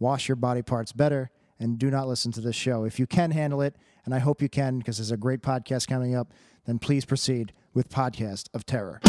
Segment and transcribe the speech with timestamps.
[0.00, 2.84] wash your body parts better and do not listen to this show.
[2.84, 5.86] If you can handle it, and I hope you can because there's a great podcast
[5.86, 6.32] coming up,
[6.64, 9.00] then please proceed with Podcast of Terror.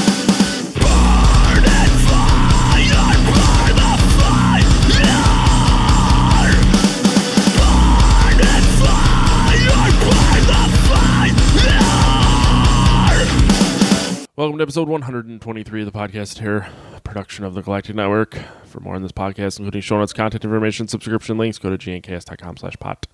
[14.38, 16.70] Welcome to episode 123 of the podcast here,
[17.04, 18.40] production of the Galactic Network.
[18.64, 22.56] For more on this podcast, including show notes, content information, subscription links, go to gncast.com
[22.56, 23.08] slash pot.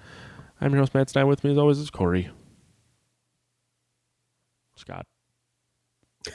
[0.61, 1.25] I'm your host, Matt Stein.
[1.25, 2.29] With me, as always, is Corey.
[4.75, 5.07] Scott.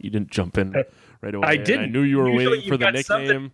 [0.00, 0.74] you didn't jump in
[1.20, 1.46] right away.
[1.46, 1.84] I didn't.
[1.84, 3.52] I knew you were Usually waiting for the nickname.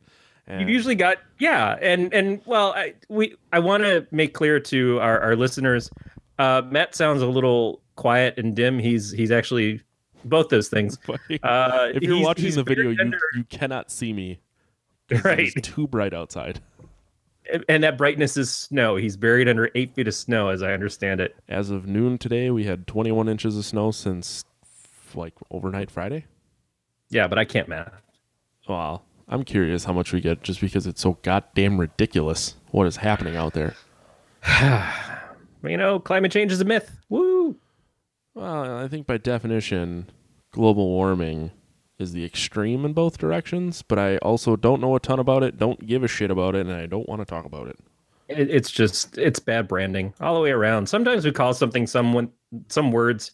[0.48, 4.98] You've usually got yeah, and and well, I we I want to make clear to
[5.00, 5.90] our, our listeners,
[6.38, 8.78] uh, Matt sounds a little quiet and dim.
[8.78, 9.80] He's he's actually
[10.24, 10.98] both those things.
[11.42, 14.38] Uh, if you're watching the video, you, you cannot see me.
[15.24, 16.60] right, It's too bright outside.
[17.68, 18.96] and- that brightness is snow.
[18.96, 21.34] He's buried under eight feet of snow, as I understand it.
[21.48, 24.44] As of noon today, we had 21 inches of snow since
[25.14, 26.24] like overnight Friday.
[27.10, 27.92] Yeah, but I can't math.
[28.68, 32.96] Well, I'm curious how much we get just because it's so goddamn ridiculous what is
[32.96, 33.74] happening out there.
[35.64, 36.98] You know, climate change is a myth.
[37.08, 37.54] Woo!
[38.34, 40.11] Well, I think by definition,
[40.52, 41.50] global warming
[41.98, 45.58] is the extreme in both directions, but I also don't know a ton about it,
[45.58, 47.78] don't give a shit about it, and I don't want to talk about it.
[48.28, 50.89] It, it's just it's bad branding all the way around.
[50.89, 52.30] Sometimes we call something someone
[52.69, 53.33] some words,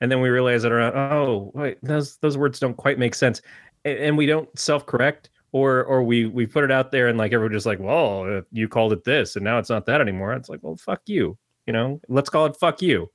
[0.00, 3.42] and then we realize that around oh wait those those words don't quite make sense,
[3.84, 7.18] and, and we don't self correct or or we we put it out there and
[7.18, 10.32] like everyone's just like well you called it this and now it's not that anymore.
[10.32, 13.10] It's like well fuck you, you know let's call it fuck you.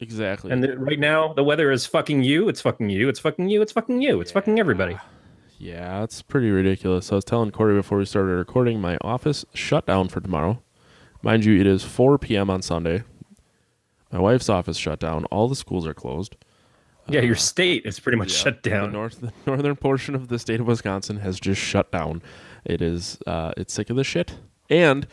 [0.00, 0.50] Exactly.
[0.50, 2.48] And the, right now the weather is fucking you.
[2.48, 3.08] It's fucking you.
[3.08, 3.60] It's fucking you.
[3.62, 4.20] It's fucking you.
[4.20, 4.96] It's fucking everybody.
[5.58, 7.12] Yeah, it's pretty ridiculous.
[7.12, 10.62] I was telling Corey before we started recording, my office shut down for tomorrow.
[11.22, 12.48] Mind you, it is 4 p.m.
[12.48, 13.02] on Sunday.
[14.10, 15.26] My wife's office shut down.
[15.26, 16.34] All the schools are closed.
[17.08, 18.86] Yeah, your state is pretty much Yeah, shut down.
[18.92, 22.22] The north, the northern portion of the state of Wisconsin has just shut down.
[22.64, 24.36] It is, uh, it's sick of the shit.
[24.70, 25.06] And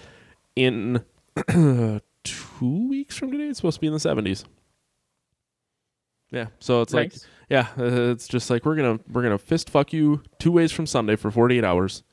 [0.56, 1.04] in
[2.24, 4.46] two weeks from today, it's supposed to be in the 70s.
[6.32, 7.14] Yeah, so it's like,
[7.50, 10.86] yeah, uh, it's just like we're gonna we're gonna fist fuck you two ways from
[10.86, 12.04] Sunday for 48 hours,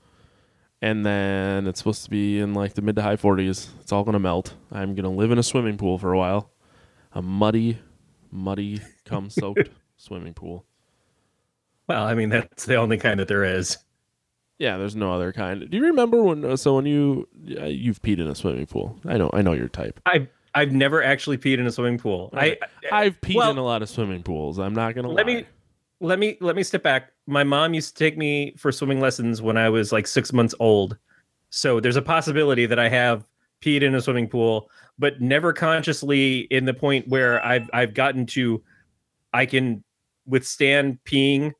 [0.80, 3.68] and then it's supposed to be in like the mid to high 40s.
[3.80, 4.54] It's all gonna melt.
[4.70, 6.50] I'm gonna live in a swimming pool for a while,
[7.12, 7.78] a muddy,
[8.30, 10.64] muddy, cum soaked swimming pool.
[11.88, 13.78] Well, I mean that's the only kind that there is.
[14.58, 15.68] Yeah, there's no other kind.
[15.68, 16.44] Do you remember when?
[16.44, 17.28] uh, So when you
[17.60, 18.96] uh, you've peed in a swimming pool?
[19.04, 19.98] I know, I know your type.
[20.06, 22.30] I've I've never actually peed in a swimming pool.
[22.34, 22.56] I
[22.92, 24.58] I've peed well- in a lot of swimming pools.
[24.58, 25.34] I'm not gonna let lie.
[25.34, 25.46] me
[26.00, 27.12] let me let me step back.
[27.26, 30.54] My mom used to take me for swimming lessons when I was like six months
[30.60, 30.96] old.
[31.50, 33.24] So there's a possibility that I have
[33.62, 38.26] peed in a swimming pool, but never consciously in the point where I've I've gotten
[38.26, 38.62] to
[39.32, 39.82] I can
[40.26, 41.52] withstand peeing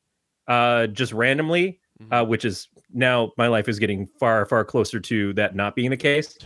[0.49, 1.81] uh just randomly,
[2.11, 5.91] uh, which is now my life is getting far far closer to that not being
[5.91, 6.37] the case.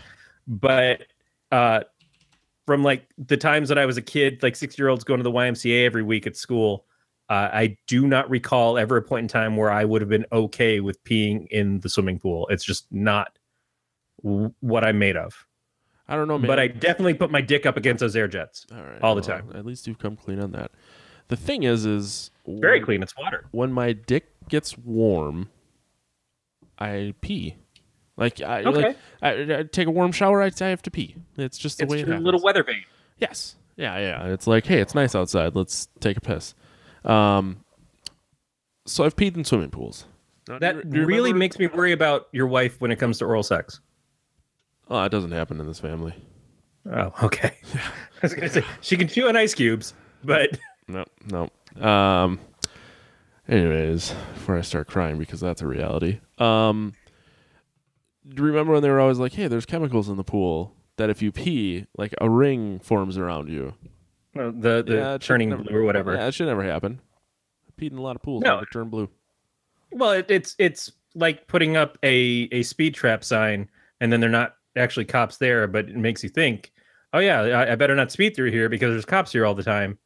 [0.47, 1.03] But
[1.51, 1.81] uh
[2.69, 5.25] from like the times that I was a kid, like six year olds going to
[5.25, 6.85] the YMCA every week at school,
[7.31, 10.27] uh, I do not recall ever a point in time where I would have been
[10.33, 12.47] okay with peeing in the swimming pool.
[12.49, 13.39] It's just not
[14.23, 15.47] w- what I'm made of.
[16.09, 16.47] I don't know, man.
[16.47, 18.67] But I definitely put my dick up against those air jets.
[18.71, 19.51] all, right, all the well, time.
[19.55, 20.71] At least you've come clean on that.
[21.29, 23.03] The thing is, is Very clean.
[23.03, 23.47] It's water.
[23.51, 25.49] when my dick gets warm,
[26.79, 27.57] I pee.
[28.19, 28.83] Like I Okay.
[28.89, 30.43] like I, I take a warm shower.
[30.43, 31.15] I, I have to pee.
[31.39, 32.25] It's just the It's way it your happens.
[32.27, 32.85] little weather vane.
[33.17, 33.57] Yes.
[33.77, 34.27] Yeah, yeah.
[34.27, 35.55] It's like, hey, it's nice outside.
[35.55, 36.55] Let's take a piss.
[37.05, 37.65] Um,
[38.87, 40.05] so I've peed in swimming pools.
[40.49, 42.91] Now, do That you- do you really remember- makes me worry about your wife when
[42.91, 43.81] it comes to oral sex.
[44.91, 46.15] Oh, it doesn't happen in this family.
[46.91, 47.55] Oh, okay.
[47.75, 47.81] I
[48.23, 49.95] was gonna say she can chew on ice cubes,
[50.25, 50.59] but
[50.89, 51.87] No, no.
[51.87, 52.41] Um.
[53.49, 56.19] Anyways, before I start crying because that's a reality.
[56.39, 56.95] Um.
[58.29, 61.09] Do you remember when they were always like, "Hey, there's chemicals in the pool that
[61.11, 63.75] if you pee, like a ring forms around you."
[64.35, 66.15] the the Yeah, turning never- blue or whatever.
[66.15, 67.01] Yeah, it should never happen.
[67.67, 68.61] I peed in a lot of pools No.
[68.61, 69.09] that turn blue.
[69.91, 73.69] Well, it, it's it's like putting up a a speed trap sign
[74.01, 76.73] and then they're not actually cops there, but it makes you think,
[77.15, 79.63] oh yeah, I, I better not speed through here because there's cops here all the
[79.65, 79.99] time.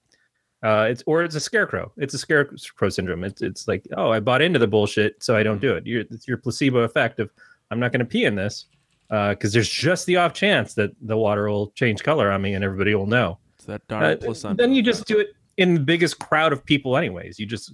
[0.63, 1.93] Uh, it's or it's a scarecrow.
[1.99, 3.25] It's a scarecrow syndrome.
[3.25, 5.87] It's it's like oh I bought into the bullshit, so I don't do it.
[5.87, 7.31] You're, it's your placebo effect of
[7.73, 8.67] I'm not going to pee in this
[9.09, 12.63] because there's just the off chance that the water will change color on me and
[12.65, 13.39] everybody will know.
[13.57, 14.57] It's that darn Uh, placenta.
[14.63, 17.39] then you just do it in the biggest crowd of people, anyways.
[17.39, 17.73] You just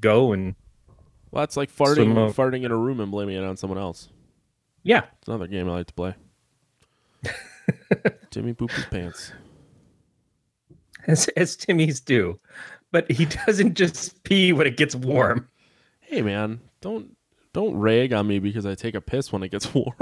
[0.00, 0.54] go and
[1.30, 4.08] well, that's like farting, farting in a room and blaming it on someone else.
[4.82, 6.14] yeah, It's another game I like to play.
[8.30, 9.32] Timmy poop his pants.
[11.06, 12.38] as, as Timmy's do,
[12.92, 15.48] but he doesn't just pee when it gets warm.
[16.00, 17.14] Hey man, don't
[17.58, 19.92] don't rag on me because I take a piss when it gets warm.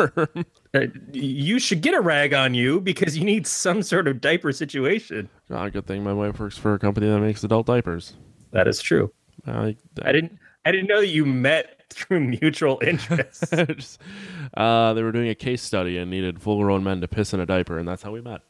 [0.75, 0.81] Uh,
[1.11, 5.31] you should get a rag on you because you need some sort of diaper situation.
[5.51, 8.13] Ah, good thing my wife works for a company that makes adult diapers.
[8.51, 9.11] That is true.
[9.47, 10.39] I, I didn't.
[10.67, 13.49] I didn't know that you met through mutual interests.
[13.51, 14.03] just,
[14.55, 17.47] uh, they were doing a case study and needed full-grown men to piss in a
[17.47, 18.43] diaper, and that's how we met.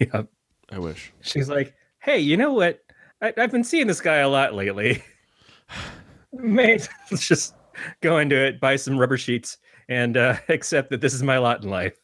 [0.00, 0.24] yeah.
[0.70, 1.14] I wish.
[1.22, 2.84] She's like, "Hey, you know what?
[3.22, 5.02] I, I've been seeing this guy a lot lately.
[6.32, 7.54] Mate, let's just
[8.00, 9.58] go into it, buy some rubber sheets,
[9.88, 11.96] and uh, accept that this is my lot in life.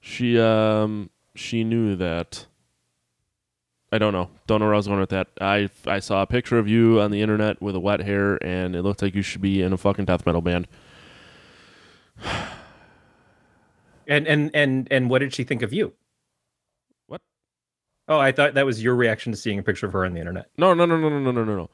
[0.00, 2.46] She um she knew that.
[3.94, 4.30] I don't know.
[4.46, 5.28] Don't know where I was going with that.
[5.40, 8.74] I I saw a picture of you on the internet with a wet hair, and
[8.74, 10.66] it looked like you should be in a fucking death metal band.
[14.06, 15.92] and and and and what did she think of you?
[17.06, 17.20] What?
[18.08, 20.20] Oh, I thought that was your reaction to seeing a picture of her on the
[20.20, 20.50] internet.
[20.56, 21.70] No, no, no, no, no, no, no, no.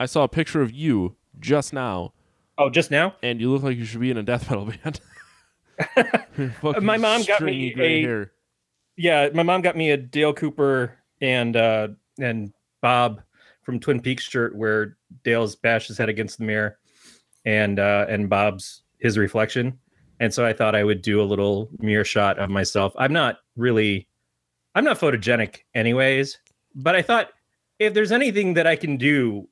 [0.00, 2.12] I saw a picture of you just now
[2.58, 3.14] Oh, just now?
[3.22, 5.00] and you look like you should be in a death metal band.
[6.82, 8.32] My mom got me a- hair.
[8.96, 11.88] Yeah, my mom got me a Dale Cooper and uh
[12.18, 12.52] and
[12.82, 13.22] Bob
[13.62, 16.78] from Twin Peaks shirt where Dale's bashed his head against the mirror
[17.44, 19.78] and uh and Bob's his reflection.
[20.18, 22.92] And so I thought I would do a little mirror shot of myself.
[22.98, 24.08] I'm not really
[24.74, 26.36] I'm not photogenic anyways,
[26.74, 27.30] but I thought
[27.78, 29.48] if there's anything that I can do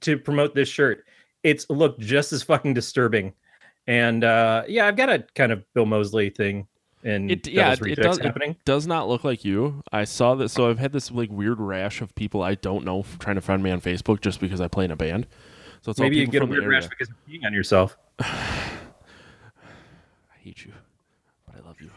[0.00, 1.04] to promote this shirt,
[1.42, 3.32] it's looked just as fucking disturbing.
[3.86, 6.66] And uh yeah, I've got a kind of Bill Moseley thing
[7.04, 8.18] in It yeah, it, does.
[8.18, 8.50] happening.
[8.52, 9.82] It does not look like you.
[9.92, 10.50] I saw that.
[10.50, 13.62] So I've had this like weird rash of people I don't know trying to find
[13.62, 15.26] me on Facebook just because I play in a band.
[15.82, 17.96] So it's Maybe all you get a weird rash because you're peeing on yourself.
[18.18, 18.26] I
[20.40, 20.72] hate you,
[21.46, 21.90] but I love you.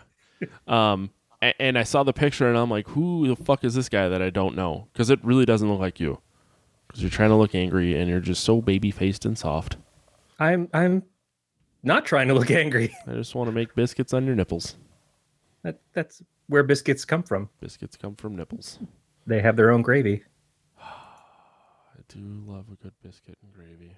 [0.73, 1.09] um,
[1.41, 4.07] and, and I saw the picture and I'm like, who the fuck is this guy
[4.07, 4.87] that I don't know?
[4.93, 6.19] Because it really doesn't look like you.
[6.91, 9.77] Because you're trying to look angry and you're just so baby faced and soft.
[10.39, 11.03] I'm I'm
[11.83, 12.93] not trying to look angry.
[13.07, 14.75] I just want to make biscuits on your nipples.
[15.63, 17.49] That that's where biscuits come from.
[17.61, 18.77] Biscuits come from nipples.
[19.25, 20.23] They have their own gravy.
[20.81, 23.95] I do love a good biscuit and gravy.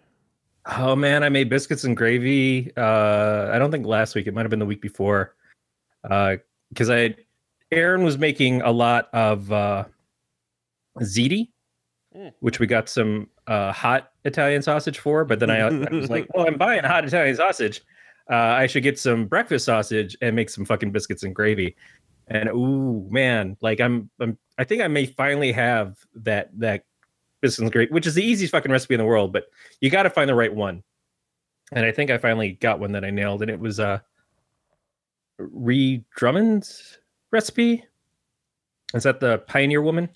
[0.78, 2.72] Oh man, I made biscuits and gravy.
[2.78, 4.28] Uh, I don't think last week.
[4.28, 5.34] It might have been the week before.
[6.04, 7.16] Because I,
[7.72, 9.86] Aaron was making a lot of uh,
[11.00, 11.50] ziti,
[12.16, 12.32] Mm.
[12.42, 15.26] which we got some uh, hot Italian sausage for.
[15.26, 17.82] But then I, I was like, well, I'm buying hot Italian sausage.
[18.30, 21.76] Uh, I should get some breakfast sausage and make some fucking biscuits and gravy.
[22.28, 26.86] And ooh, man, like I'm, I'm, I think I may finally have that that
[27.42, 29.34] biscuits and gravy, which is the easiest fucking recipe in the world.
[29.34, 29.46] But
[29.82, 30.84] you got to find the right one.
[31.72, 34.00] And I think I finally got one that I nailed, and it was uh
[35.40, 37.00] Ree Drummond's
[37.32, 37.84] recipe.
[38.94, 40.10] Is that the Pioneer Woman?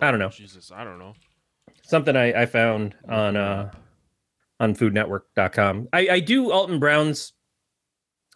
[0.00, 0.28] I don't know.
[0.28, 1.14] Jesus, I don't know.
[1.82, 3.70] Something I, I found on uh
[4.60, 5.88] on foodnetwork.com.
[5.92, 7.32] I, I do Alton Brown's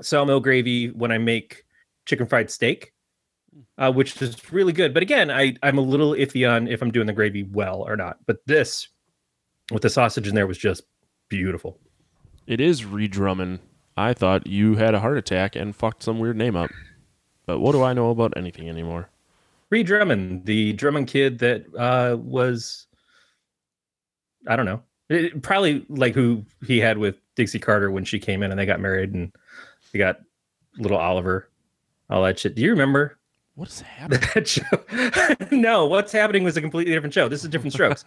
[0.00, 1.64] sawmill gravy when I make
[2.06, 2.92] chicken fried steak,
[3.78, 4.94] uh, which is really good.
[4.94, 7.96] But again, I, I'm a little iffy on if I'm doing the gravy well or
[7.96, 8.16] not.
[8.26, 8.88] But this
[9.70, 10.82] with the sausage in there was just
[11.28, 11.78] beautiful.
[12.46, 13.60] It is Ree Drummond.
[13.96, 16.70] I thought you had a heart attack and fucked some weird name up.
[17.46, 19.10] But what do I know about anything anymore?
[19.74, 22.86] Ree Drummond, the Drummond kid that uh, was,
[24.46, 28.44] I don't know, it- probably like who he had with Dixie Carter when she came
[28.44, 29.32] in and they got married and
[29.92, 30.20] they got
[30.78, 31.48] little Oliver,
[32.08, 32.54] all that shit.
[32.54, 33.18] Do you remember
[33.56, 34.20] What is happening?
[34.36, 35.46] that show?
[35.56, 37.28] no, what's happening was a completely different show.
[37.28, 38.04] This is different strokes.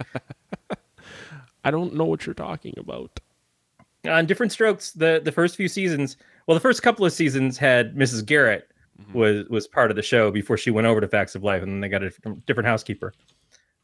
[1.66, 3.20] I don't know what you're talking about.
[4.06, 7.94] On different strokes, the the first few seasons, well, the first couple of seasons had
[7.94, 8.26] Mrs.
[8.26, 8.72] Garrett
[9.14, 11.72] was was part of the show before she went over to Facts of Life, and
[11.72, 12.12] then they got a
[12.46, 13.14] different, housekeeper.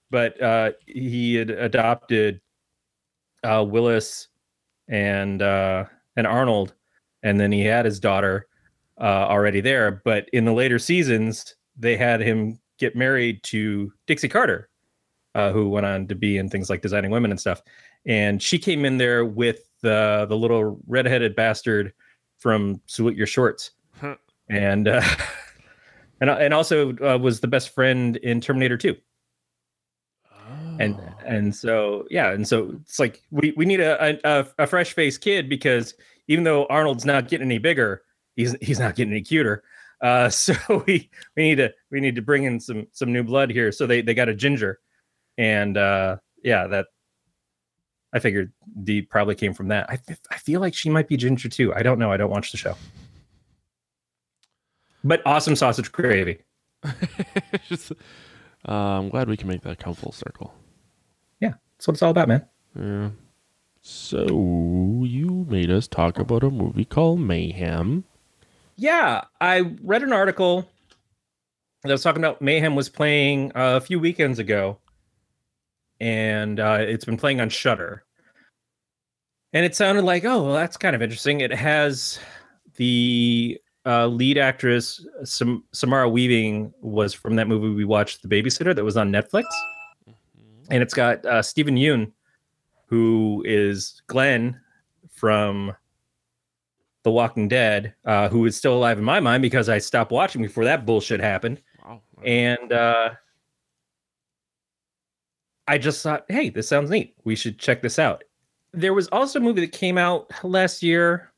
[0.10, 2.41] But uh, he had adopted
[3.43, 4.27] uh, Willis
[4.88, 6.74] and uh, and Arnold,
[7.24, 8.48] and then he had his daughter
[9.00, 10.01] uh, already there.
[10.03, 14.70] But in the later seasons, they had him get married to Dixie Carter,
[15.36, 17.62] uh, who went on to be in things like Designing Women and stuff.
[18.05, 21.93] And she came in there with the the little redheaded bastard
[22.38, 23.72] from Salute Your Shorts.
[24.53, 25.01] And uh,
[26.22, 28.95] and and also uh, was the best friend in Terminator Two.
[30.79, 31.13] And Oh.
[31.25, 35.22] and so yeah, and so it's like we we need a a, a fresh faced
[35.22, 35.93] kid because
[36.27, 38.01] even though Arnold's not getting any bigger,
[38.36, 39.63] he's he's not getting any cuter.
[40.01, 40.53] Uh, so
[40.88, 43.72] we we need to we need to bring in some some new blood here.
[43.72, 44.79] So they they got a ginger,
[45.38, 46.88] and uh, yeah, that
[48.12, 48.51] I figured
[48.83, 49.89] D probably came from that.
[49.89, 50.00] I
[50.31, 51.72] I feel like she might be ginger too.
[51.75, 52.12] I don't know.
[52.12, 52.75] I don't watch the show,
[55.03, 56.39] but awesome sausage gravy.
[57.67, 57.91] Just-
[58.67, 60.53] uh, I'm glad we can make that come full circle.
[61.41, 62.45] Yeah, that's what it's all about, man.
[62.79, 63.10] Yeah.
[63.81, 68.05] So you made us talk about a movie called Mayhem.
[68.77, 70.69] Yeah, I read an article
[71.83, 74.77] that was talking about Mayhem was playing uh, a few weekends ago,
[76.00, 78.05] and uh, it's been playing on Shudder.
[79.51, 81.41] And it sounded like, oh, well, that's kind of interesting.
[81.41, 82.17] It has
[82.77, 88.75] the uh, lead actress Sam- Samara Weaving was from that movie we watched, The Babysitter,
[88.75, 89.46] that was on Netflix,
[90.70, 92.12] and it's got uh, Steven Yeun,
[92.88, 94.60] who is Glenn
[95.12, 95.75] from
[97.04, 100.42] The Walking Dead, uh, who is still alive in my mind because I stopped watching
[100.42, 101.62] before that bullshit happened.
[101.84, 102.02] Wow.
[102.24, 103.10] And uh,
[105.68, 107.16] I just thought, hey, this sounds neat.
[107.24, 108.24] We should check this out.
[108.74, 111.32] There was also a movie that came out last year,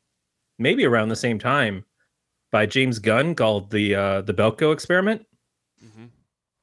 [0.58, 1.84] maybe around the same time,
[2.56, 5.26] by James Gunn called the uh, the Belko Experiment,
[5.86, 6.08] Mhm.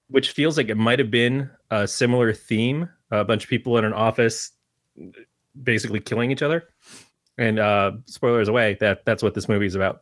[0.09, 2.89] which feels like it might have been a similar theme.
[3.11, 4.53] A bunch of people in an office
[5.63, 6.71] basically killing each other.
[7.37, 10.01] And uh, spoilers away, that that's what this movie is about.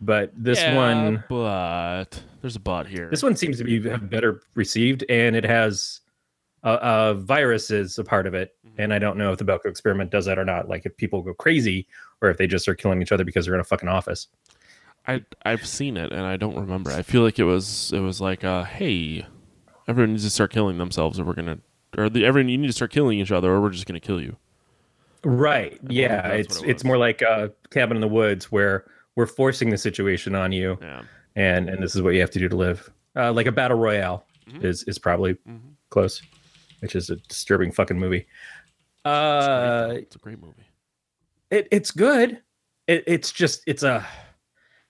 [0.00, 3.10] But this Yeah, one but there's a bot here.
[3.10, 6.00] this one seems to be better received, and it has
[6.62, 8.56] a, a virus is a part of it.
[8.66, 8.70] Mhm.
[8.78, 10.70] And I don't know if the Belko experiment does that or not.
[10.70, 11.86] Like if people go crazy,
[12.22, 14.28] or if they just are killing each other because they're in a fucking office.
[15.08, 16.90] I I've seen it and I don't remember.
[16.92, 19.26] I feel like it was it was like uh hey,
[19.88, 21.58] everyone needs to start killing themselves or we're gonna
[21.96, 24.20] or the everyone you need to start killing each other or we're just gonna kill
[24.20, 24.36] you.
[25.24, 25.80] Right.
[25.88, 26.28] Yeah.
[26.28, 28.84] It's it it's more like uh, cabin in the woods where
[29.16, 31.02] we're forcing the situation on you, Yeah.
[31.34, 32.88] and and this is what you have to do to live.
[33.16, 34.62] Uh, like a battle royale Mhm.
[34.62, 35.58] is is probably Mhm.
[35.90, 36.22] close,
[36.80, 38.26] which is a disturbing fucking movie.
[38.26, 40.66] It's, great, Uh, it's a great movie.
[41.50, 42.40] it, it's good.
[42.86, 44.06] It, it's just it's a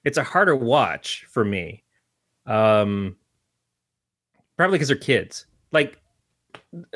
[0.05, 1.85] it's a harder watch for me.
[2.47, 3.17] Um,
[4.57, 5.47] probably because they're kids.
[5.73, 5.99] Like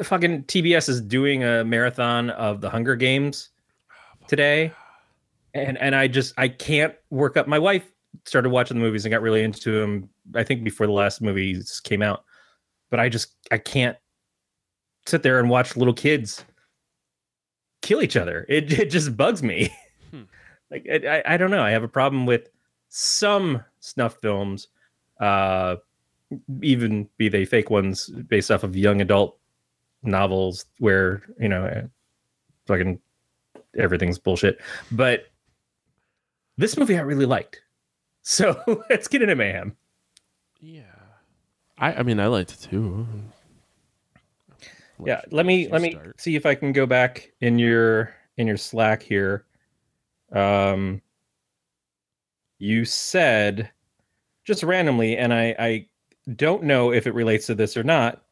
[0.02, 3.50] fucking TBS is doing a marathon of the Hunger Games
[4.28, 4.72] today,
[5.54, 7.46] and and I just I can't work up.
[7.46, 7.84] My wife
[8.26, 10.08] started watching the movies and got really into them.
[10.34, 12.24] I think before the last movies came out,
[12.90, 13.96] but I just I can't
[15.06, 16.44] sit there and watch little kids
[17.82, 18.46] kill each other.
[18.48, 19.74] It it just bugs me.
[20.10, 20.22] Hmm.
[20.70, 21.62] like I I don't know.
[21.62, 22.48] I have a problem with
[22.94, 24.68] some snuff films,
[25.18, 25.76] uh,
[26.60, 29.38] even be they fake ones based off of young adult
[30.02, 31.82] novels where you know eh,
[32.66, 33.00] fucking
[33.78, 34.60] everything's bullshit.
[34.90, 35.24] But
[36.58, 37.60] this movie I really liked.
[38.24, 38.56] So
[38.88, 39.76] let's get into mayhem.
[40.60, 40.82] Yeah.
[41.78, 43.04] I I mean I liked it too.
[45.04, 46.20] yeah let me let me start.
[46.20, 49.44] see if i can go back in your in your slack here
[50.30, 51.02] um
[52.62, 53.68] you said
[54.44, 55.86] just randomly and i i
[56.36, 58.22] don't know if it relates to this or not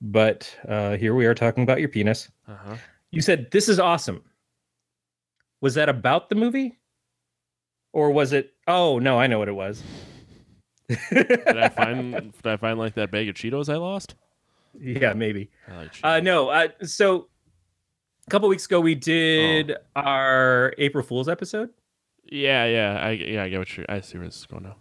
[0.00, 2.28] but uh here we are talking about your penis.
[2.48, 2.74] Uh-huh.
[3.12, 4.22] you said this is awesome.
[5.60, 6.78] Was that about the movie?
[7.92, 9.82] Or was it oh no i know what it was.
[11.10, 14.16] Did I find did I find like that bag of Cheetos I lost?
[14.80, 15.50] yeah maybe.
[15.68, 16.48] Like Uh, no.
[16.48, 17.28] Uh, so
[18.26, 21.70] a couple weeks ago, we did our April Fool's episode,
[22.30, 23.00] yeah, yeah.
[23.00, 24.76] I yeah, I get what you I see where this is going now.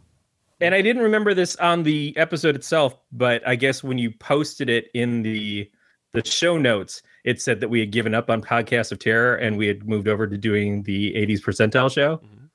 [0.61, 4.69] and I didn't remember this on the episode itself, but I guess when you posted
[4.69, 5.69] it in the
[6.13, 9.57] the show notes, it said that we had given up on Podcast of Terror and
[9.57, 12.17] we had moved over to doing the 80s percentile show.
[12.17, 12.49] Mhm.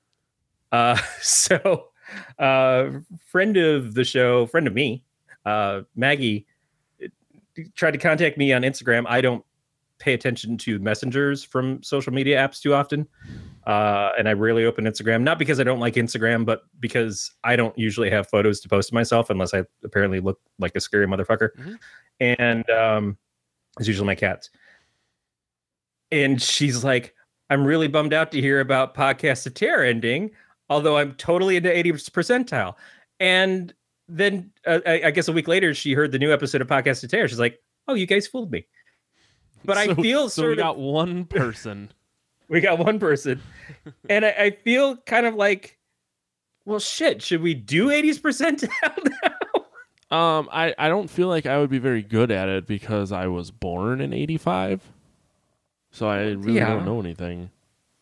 [0.72, 1.88] Uh, so,
[2.38, 2.90] uh,
[3.26, 5.04] friend of the show, friend of me,
[5.44, 6.46] uh, Maggie,
[7.04, 7.08] uh,
[7.76, 9.04] tried to contact me on Instagram.
[9.06, 9.44] I don't
[9.98, 13.06] pay attention to messengers from social media apps too often.
[13.66, 17.54] Uh, and I rarely open Instagram, not because I don't like Instagram, but because I
[17.54, 21.06] don't usually have photos to post of myself unless I apparently look like a scary
[21.06, 21.50] motherfucker.
[21.56, 21.78] Mhm.
[22.20, 23.16] And um,
[23.78, 24.50] it's usually my cats.
[26.10, 27.14] And she's like,
[27.50, 30.30] I'm really bummed out to hear about Podcast of Terror ending,
[30.68, 32.74] although I'm totally into 80th percentile.
[33.20, 33.72] And
[34.08, 37.04] then uh, I, I guess a week later, she heard the new episode of Podcast
[37.04, 37.28] of Terror.
[37.28, 38.66] She's like, "Oh, you guys fooled me."
[39.64, 41.92] But I feel so we sort of got one person
[42.52, 43.40] we got one person,
[44.08, 45.78] and I, I feel kind of like,
[46.64, 47.22] well, shit.
[47.22, 50.16] Should we do 80s percent now?
[50.16, 53.26] Um, I, I don't feel like I would be very good at it because I
[53.28, 54.82] was born in '85,
[55.90, 56.68] so I really Yeah.
[56.68, 57.50] don't know anything.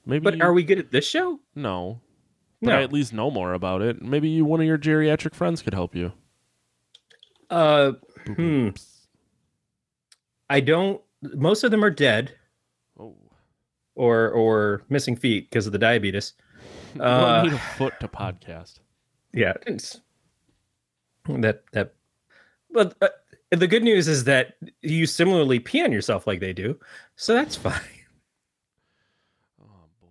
[0.04, 1.38] Maybe, but are we good at this show?
[1.54, 2.00] no?
[2.62, 2.78] But No.
[2.78, 4.02] I at least know more about it.
[4.02, 6.12] Maybe you, one of your geriatric friends could help you.
[7.48, 7.92] Uh,
[8.26, 8.68] Boop, Hmm.
[10.50, 11.00] I don't.
[11.22, 12.34] Most of them are dead
[14.00, 16.32] or or missing feet because of the diabetes.
[16.98, 18.80] Uh, need a foot to podcast.
[19.32, 19.52] yeah,
[21.28, 21.94] that that.
[22.72, 23.08] But uh,
[23.52, 26.76] the good news is that you similarly pee on yourself like they do,
[27.14, 27.74] so that's fine.
[29.62, 30.08] Oh boy.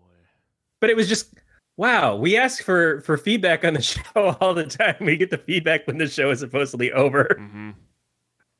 [0.79, 1.33] But it was just
[1.75, 2.15] wow.
[2.15, 4.95] We ask for for feedback on the show all the time.
[5.01, 7.35] We get the feedback when the show is supposedly over.
[7.37, 7.71] Mm-hmm.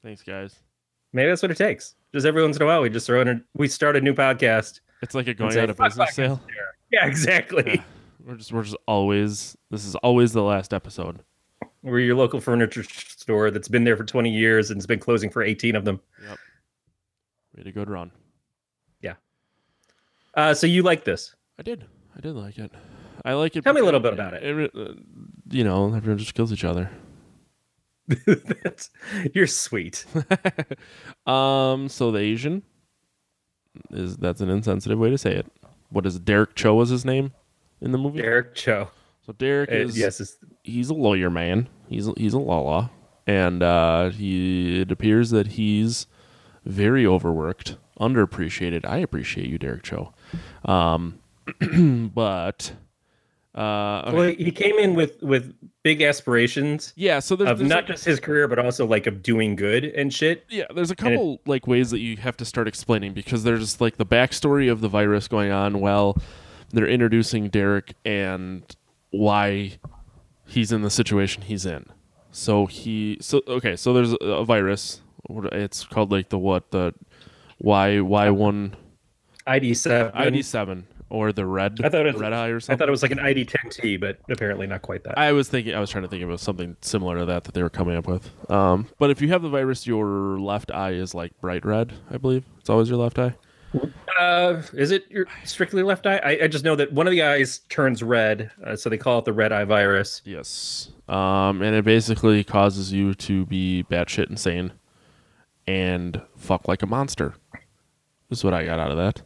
[0.03, 0.59] Thanks, guys.
[1.13, 1.95] Maybe that's what it takes.
[2.13, 4.13] Just every once in a while, we just throw in a we start a new
[4.13, 4.81] podcast.
[5.01, 6.41] It's like a going out of business sale.
[6.91, 7.75] Yeah, exactly.
[7.75, 7.83] Yeah.
[8.25, 11.21] We're just we're just always this is always the last episode.
[11.81, 15.29] We're your local furniture store that's been there for 20 years and has been closing
[15.29, 16.01] for 18 of them.
[17.53, 18.11] We had a good run.
[19.01, 19.13] Yeah.
[20.33, 21.35] Uh, so you like this?
[21.57, 21.85] I did.
[22.15, 22.71] I did like it.
[23.23, 23.63] I like it.
[23.63, 24.53] Tell me a little bit about it.
[24.53, 24.93] re- uh,
[25.49, 26.89] you know, everyone just kills each other.
[28.25, 28.89] That's,
[29.33, 30.05] you're sweet.
[31.25, 31.89] um.
[31.89, 32.63] So the Asian
[33.91, 35.45] is that's an insensitive way to say it.
[35.89, 37.33] What is Derek Cho was his name
[37.81, 38.21] in the movie?
[38.21, 38.89] Derek Cho.
[39.25, 41.67] So Derek Uh, is yes, it's, he's a lawyer man.
[41.87, 42.91] He's a, he's a lala,
[43.27, 46.07] and uh, he it appears that he's
[46.65, 48.85] very overworked, underappreciated.
[48.85, 50.13] I appreciate you, Derek Cho,
[50.65, 51.19] um,
[52.13, 52.73] but
[53.59, 54.15] uh, okay.
[54.17, 57.19] well, he came in with with big aspirations yeah.
[57.19, 59.83] So there's, of there's not a- just his career, but also like of doing good
[59.83, 60.45] and shit.
[60.49, 63.43] yeah, there's a and it- couple like ways that you have to start explaining because
[63.43, 65.79] there's like the backstory of the virus going on.
[65.81, 66.17] Well,
[66.71, 68.63] they're introducing Derek and
[69.11, 69.79] why
[70.47, 71.85] he's in the situation he's in.
[72.31, 73.75] So he so okay.
[73.75, 75.01] So there's a, virus.
[75.51, 76.93] It's called like the what the
[77.57, 78.75] why Y one
[79.45, 80.13] ID seven.
[80.15, 82.75] ID seven or the red I thought it was- red eye or something.
[82.75, 85.17] I thought it was like an ID 10T, but apparently not quite that.
[85.17, 87.63] I was thinking I was trying to think of something similar to that that they
[87.63, 88.29] were coming up with.
[88.51, 91.93] Um, but if you have the virus, your left eye is like bright red.
[92.11, 93.35] I believe it's always your left eye.
[94.19, 96.17] Uh, is it your strictly left eye?
[96.23, 99.19] I, I just know that one of the eyes turns red, uh, so they call
[99.19, 100.23] it the red eye virus.
[100.25, 100.91] Yes.
[101.07, 104.71] Um, and it basically causes you to be batshit insane
[105.67, 107.35] and fuck like a monster.
[108.29, 109.21] This is what I got out of that.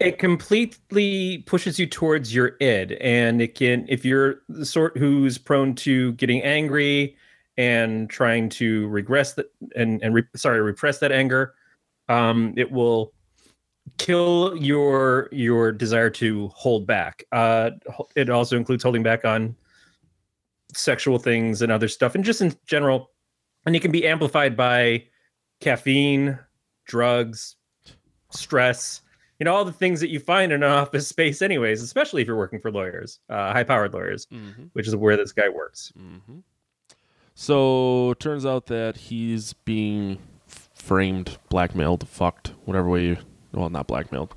[0.00, 5.38] It completely pushes you towards your id, and it can, if you're the sort who's
[5.38, 7.16] prone to getting angry
[7.56, 11.54] and trying to regress that and and re, sorry repress that anger,
[12.08, 13.12] um, it will
[13.96, 17.24] kill your your desire to hold back.
[17.32, 17.70] Uh,
[18.14, 19.56] it also includes holding back on
[20.74, 23.10] sexual things and other stuff, and just in general.
[23.66, 25.04] And it can be amplified by
[25.60, 26.38] caffeine,
[26.86, 27.56] drugs,
[28.30, 29.02] stress,
[29.38, 32.26] you know, all the things that you find in an office space, anyways, especially if
[32.28, 34.64] you're working for lawyers, uh, high powered lawyers, Mm-hmm.
[34.72, 35.92] which is where this guy works.
[35.98, 36.38] Mm-hmm.
[37.34, 40.18] So turns out that he's being
[40.74, 43.16] framed, blackmailed, fucked, whatever way you.
[43.52, 44.34] Well, not blackmailed.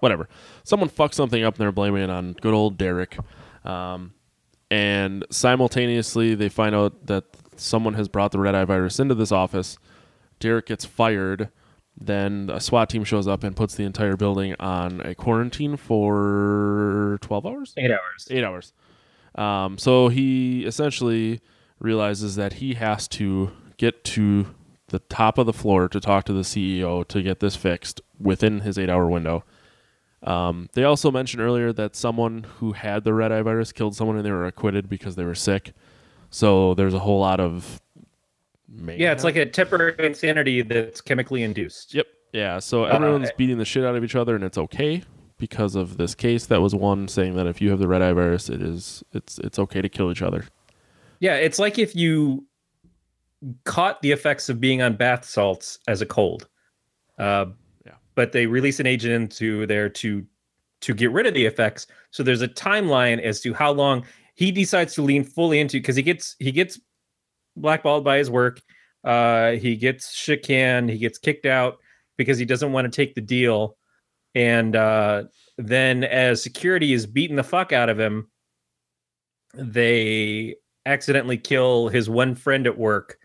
[0.00, 0.28] Whatever.
[0.64, 3.18] Someone fucked something up and they're blaming it on good old Derek.
[3.64, 4.14] Um,
[4.70, 7.24] and simultaneously, they find out that
[7.56, 9.76] someone has brought the red eye virus into this office.
[10.38, 11.50] Derek gets fired.
[11.98, 17.18] Then a SWAT team shows up and puts the entire building on a quarantine for
[17.20, 17.74] 12 hours?
[17.76, 18.28] Eight hours.
[18.30, 18.72] eight hours.
[19.34, 21.40] Um, so he essentially
[21.78, 24.54] realizes that he has to get to
[24.88, 28.60] the top of the floor to talk to the CEO to get this fixed within
[28.60, 29.44] his eight hour window.
[30.22, 34.16] Um, they also mentioned earlier that someone who had the red eye virus killed someone
[34.16, 35.72] and they were acquitted because they were sick.
[36.28, 37.80] So there's a whole lot of.
[38.88, 41.94] Yeah, it's like a temporary insanity that's chemically induced.
[41.94, 42.06] Yep.
[42.32, 42.58] Yeah.
[42.58, 45.02] So Uh, everyone's beating the shit out of each other, and it's okay
[45.38, 46.46] because of this case.
[46.46, 49.38] That was one saying that if you have the red eye virus, it is it's
[49.38, 50.44] it's okay to kill each other.
[51.18, 52.46] Yeah, it's like if you
[53.64, 56.48] caught the effects of being on bath salts as a cold.
[57.18, 57.46] Uh,
[57.86, 57.92] Yeah.
[58.14, 60.24] But they release an agent into there to
[60.80, 61.86] to get rid of the effects.
[62.10, 65.96] So there's a timeline as to how long he decides to lean fully into because
[65.96, 66.80] he gets he gets
[67.60, 68.60] blackballed by his work.
[69.04, 70.90] Uh, he gets chicaned.
[70.90, 71.78] He gets kicked out
[72.16, 73.76] because he doesn't want to take the deal.
[74.34, 75.24] And uh,
[75.58, 78.28] then as security is beating the fuck out of him,
[79.54, 83.18] they accidentally kill his one friend at work.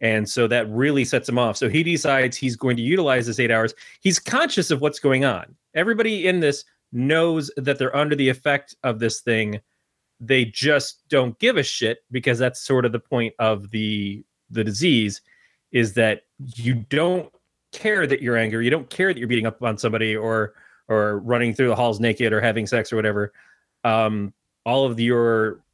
[0.00, 1.56] And so that really sets him off.
[1.56, 3.72] So he decides he's going to utilize this eight hours.
[4.00, 5.54] He's conscious of what's going on.
[5.74, 9.60] Everybody in this knows that they're under the effect of this thing.
[10.24, 14.62] They just don't give a shit because that's sort of the point of the the
[14.62, 15.20] disease
[15.72, 17.32] is that you don't
[17.72, 20.54] care that you're angry, you don't care that you're beating up on somebody or
[20.88, 23.32] or running through the halls naked or having sex or whatever.
[23.82, 24.32] Um,
[24.64, 25.64] all of your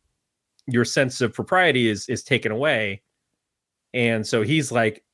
[0.67, 3.03] your sense of propriety is is taken away.
[3.93, 5.05] And so he's like,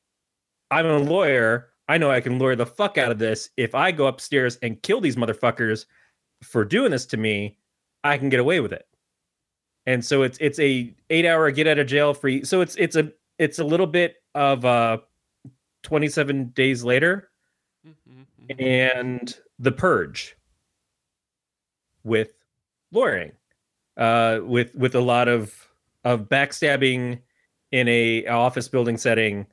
[0.71, 1.71] I'm a lawyer.
[1.89, 3.51] I know I can lawyer the fuck out of this.
[3.57, 5.87] If I go upstairs and kill these motherfuckers
[6.43, 7.59] for doing this to me,
[8.05, 8.87] I can get away with it.
[9.87, 12.45] And so it's it's a eight hour get out of jail free.
[12.45, 14.99] So it's it's a it's a little bit of uh
[15.83, 17.31] 27 days later
[17.87, 18.61] Mm-hmm.
[18.65, 20.37] and the purge
[22.03, 22.33] with
[22.93, 23.33] lawyering
[23.99, 25.69] uh with with a lot of
[26.05, 27.21] of backstabbing
[27.73, 29.47] in a office building setting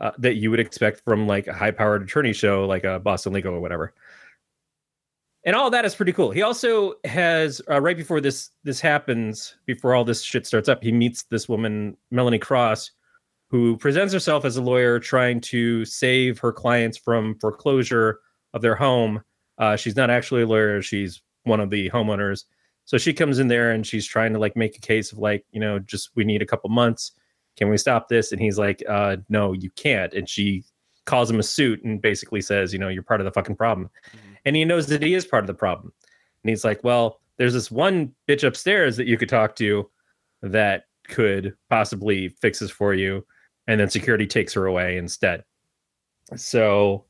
[0.00, 3.32] uh, that you would expect from like a high powered attorney show like a boston
[3.32, 3.92] legal or whatever
[5.46, 9.56] and all that is pretty cool he also has uh, right before this this happens
[9.64, 12.90] before all this shit starts up he meets this woman melanie cross
[13.48, 18.20] who presents herself as a lawyer trying to save her clients from foreclosure
[18.54, 19.22] of their home.
[19.58, 22.44] Uh, she's not actually a lawyer; she's one of the homeowners.
[22.84, 25.44] So she comes in there and she's trying to like make a case of like,
[25.50, 27.12] you know, just we need a couple months.
[27.56, 28.32] Can we stop this?
[28.32, 30.12] And he's like, uh, no, you can't.
[30.12, 30.64] And she
[31.06, 33.90] calls him a suit and basically says, you know, you're part of the fucking problem.
[34.44, 35.92] And he knows that he is part of the problem.
[36.42, 39.90] And he's like, well, there's this one bitch upstairs that you could talk to
[40.42, 43.24] that could possibly fix this for you
[43.66, 45.44] and then security takes her away instead.
[46.36, 47.04] So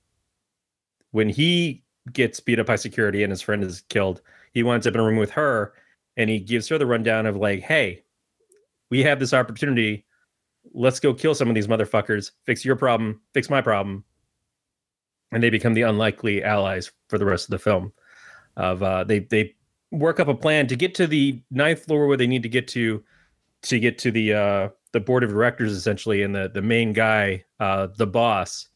[1.10, 1.82] when he
[2.12, 5.04] gets beat up by security and his friend is killed, he winds up in a
[5.04, 5.74] room with her
[6.16, 8.02] and he gives her the rundown of like, hey,
[8.90, 10.05] we have this opportunity.
[10.74, 14.04] Let's go kill some of these motherfuckers, fix your problem, fix my problem.
[15.32, 17.92] And they become the unlikely allies for the rest of the film.
[18.56, 19.54] Of uh, they they
[19.90, 22.68] work up a plan to get to the ninth floor where they need to get
[22.68, 23.02] to
[23.62, 27.44] to get to the uh the board of directors essentially and the the main guy
[27.60, 28.68] uh the boss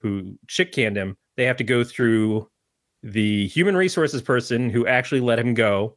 [0.00, 2.48] who chick canned him they have to go through
[3.02, 5.96] the human resources person who actually let him go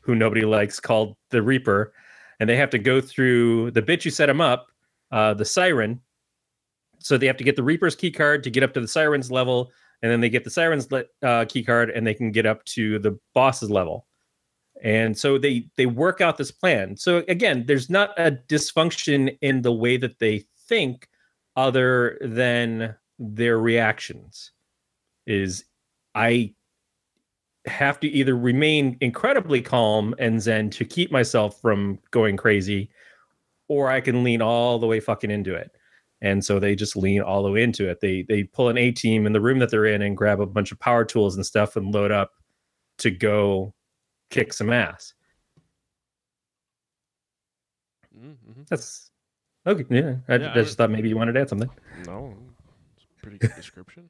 [0.00, 1.92] who nobody likes called the reaper
[2.40, 4.68] and they have to go through the bitch who set him up
[5.12, 6.00] uh the siren.
[7.00, 9.30] So they have to get the reaper's key card to get up to the sirens
[9.30, 9.70] level
[10.02, 10.88] and then they get the sirens
[11.22, 14.06] uh, key card and they can get up to the boss's level.
[14.82, 16.96] And so they they work out this plan.
[16.96, 21.08] So again there's not a dysfunction in the way that they think
[21.56, 24.52] other than their reactions
[25.26, 25.64] is
[26.14, 26.52] i
[27.66, 32.90] have to either remain incredibly calm and zen to keep myself from going crazy
[33.68, 35.70] or i can lean all the way fucking into it
[36.20, 38.90] and so they just lean all the way into it they they pull an a
[38.90, 41.44] team in the room that they're in and grab a bunch of power tools and
[41.44, 42.32] stuff and load up
[42.98, 43.74] to go
[44.30, 45.14] kick some ass.
[48.16, 48.62] Mm-hmm.
[48.68, 49.10] That's
[49.66, 49.84] okay.
[49.88, 51.70] Yeah, I, Yeah, I just thought maybe you wanted to add something.
[52.06, 52.34] No,
[52.96, 54.08] it's a pretty good description.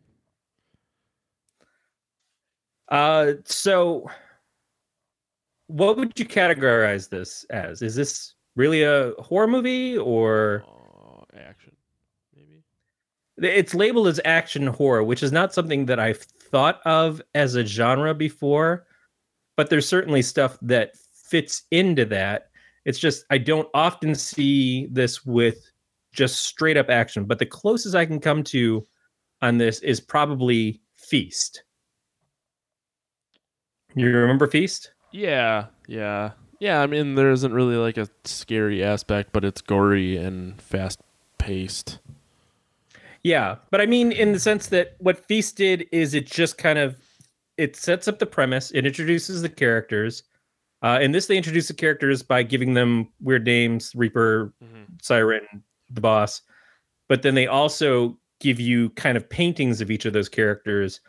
[2.89, 4.09] Uh, so
[5.67, 7.83] what would you categorize this as?
[7.83, 11.77] Is this really a horror movie or Uh, action,
[12.35, 12.63] maybe.
[13.37, 17.65] it's labeled as action horror, which is not something that I've thought of as a
[17.67, 18.87] genre before,
[19.57, 22.51] but there's certainly stuff that fits into that.
[22.87, 25.71] It's just I don't often see this with
[26.13, 28.87] just straight up action, but the closest I can come to
[29.43, 31.63] on this is probably Feast.
[33.99, 34.93] You remember Feast?
[35.11, 36.31] Yeah, yeah,
[36.61, 36.81] yeah.
[36.81, 41.01] I mean, there isn't really like a scary aspect, but it's gory and fast
[41.39, 41.99] paced.
[43.25, 46.79] Yeah, but I mean, in the sense that what Feast did is it just kind
[46.79, 46.97] of
[47.57, 50.23] it sets up the premise, it introduces the characters.
[50.81, 54.53] Uh, in this, they introduce the characters by giving them weird names: Reaper,
[55.03, 55.43] Siren,
[55.91, 56.43] the boss.
[57.09, 61.01] But then they also give you kind of paintings of each of those characters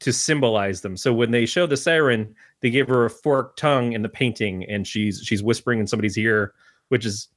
[0.00, 0.96] to symbolize them.
[0.96, 4.64] So when they show the Siren, they give her a forked tongue in the painting,
[4.64, 6.54] and she's she's whispering in somebody's ear,
[6.88, 7.28] which is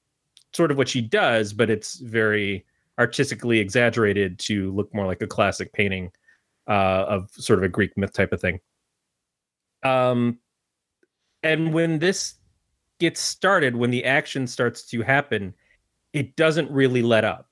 [0.53, 2.65] sort of what she does, but it's very
[2.99, 6.11] artistically exaggerated to look more like a classic painting
[6.67, 8.59] uh, of sort of a Greek myth type of thing.
[9.83, 10.39] Um,
[11.43, 12.35] and when this
[12.99, 15.53] gets started, when the action starts to happen,
[16.13, 17.49] it doesn't really let up.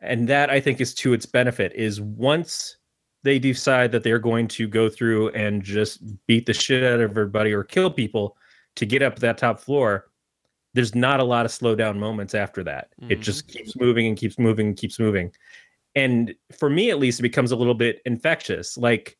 [0.00, 2.76] And that I think is to its benefit is once
[3.24, 7.10] they decide that they're going to go through and just beat the shit out of
[7.10, 8.36] everybody or kill people
[8.76, 10.10] to get up to that top floor,
[10.74, 12.88] there's not a lot of slow down moments after that.
[13.08, 13.22] It Mhm.
[13.22, 15.32] just keeps moving and keeps moving and keeps moving.
[15.94, 18.76] And for me, at least, it becomes a little bit infectious.
[18.76, 19.16] Like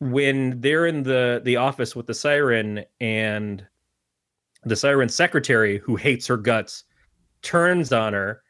[0.00, 3.64] when they're in the the office with the siren and
[4.64, 6.84] the siren secretary who hates her guts
[7.42, 8.42] turns on her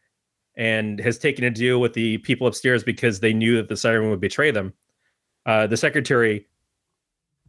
[0.56, 4.10] and has taken a deal with the people upstairs because they knew that the siren
[4.10, 4.72] would betray them.
[5.46, 6.46] Uh, the secretary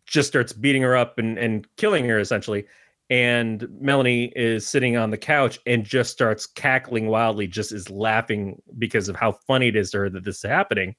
[0.06, 2.66] just starts beating her up and, and killing her essentially.
[3.10, 8.62] And Melanie is sitting on the couch and just starts cackling wildly, just is laughing
[8.78, 10.96] because of how funny it is to her that this is happening.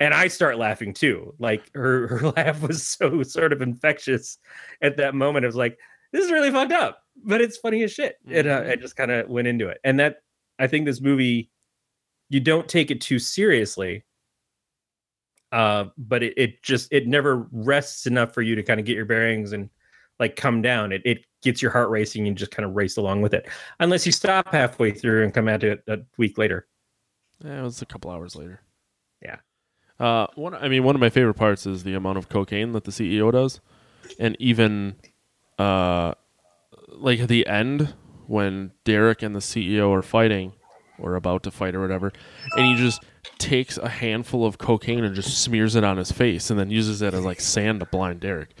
[0.00, 1.34] And I start laughing too.
[1.38, 4.38] Like her, her laugh was so sort of infectious
[4.82, 5.44] at that moment.
[5.44, 5.78] It was like,
[6.12, 8.16] this is really fucked up, but it's funny as shit.
[8.30, 9.78] And uh, I just kind of went into it.
[9.84, 10.22] And that,
[10.58, 11.50] I think this movie,
[12.28, 14.04] you don't take it too seriously
[15.52, 18.96] uh but it, it just it never rests enough for you to kind of get
[18.96, 19.70] your bearings and
[20.18, 23.22] like come down it, it gets your heart racing and just kind of race along
[23.22, 23.46] with it
[23.78, 26.66] unless you stop halfway through and come at it a week later
[27.44, 28.60] Yeah, it was a couple hours later.
[29.22, 29.36] Yeah.
[29.98, 30.54] Uh, one.
[30.54, 33.32] I mean, one of my favorite parts is the amount of cocaine that the CEO
[33.32, 33.60] does,
[34.18, 34.96] and even,
[35.58, 36.12] uh,
[36.88, 37.94] like at the end
[38.26, 40.52] when Derek and the CEO are fighting,
[40.98, 42.12] or about to fight or whatever,
[42.56, 43.02] and he just
[43.38, 47.02] takes a handful of cocaine and just smears it on his face, and then uses
[47.02, 48.54] it as like sand to blind Derek.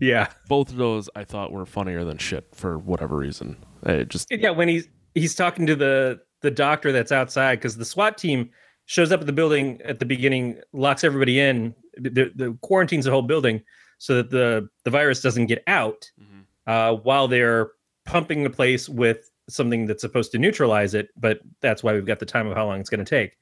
[0.00, 3.56] yeah Both of those I thought were funnier than shit for whatever reason.
[3.84, 7.84] It just yeah when he's he's talking to the the doctor that's outside because the
[7.84, 8.50] swat team
[8.86, 13.10] shows up at the building at the beginning locks everybody in the, the quarantines the
[13.10, 13.62] whole building
[13.98, 16.44] so that the the virus doesn't get out Mhm.
[16.66, 17.70] uh, while they're
[18.10, 22.18] pumping the place with something that's supposed to neutralize it but that's why we've got
[22.18, 23.36] the time of how long it's going to take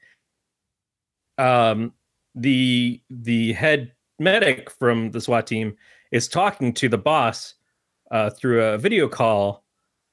[1.39, 1.93] um
[2.35, 5.77] the the head medic from the SWAT team
[6.13, 7.55] is talking to the boss
[8.11, 9.65] uh, through a video call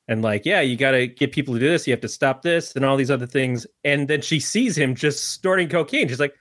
[0.08, 1.88] and like, yeah, you got to get people to do this.
[1.88, 3.65] You have to stop this and all these other things.
[3.84, 6.08] And then she sees him just snorting cocaine.
[6.08, 6.36] She's like,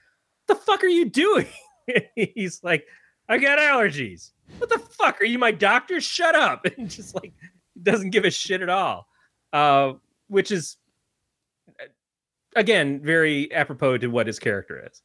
[0.47, 1.47] "The fuck are you doing?"
[2.15, 2.85] He's like,
[3.27, 5.99] "I got allergies." What the fuck are you, my doctor?
[5.99, 6.65] Shut up!
[6.77, 7.33] And just like
[7.81, 9.07] doesn't give a shit at all,
[9.53, 9.93] uh,
[10.27, 10.77] which is
[12.55, 15.01] again very apropos to what his character is.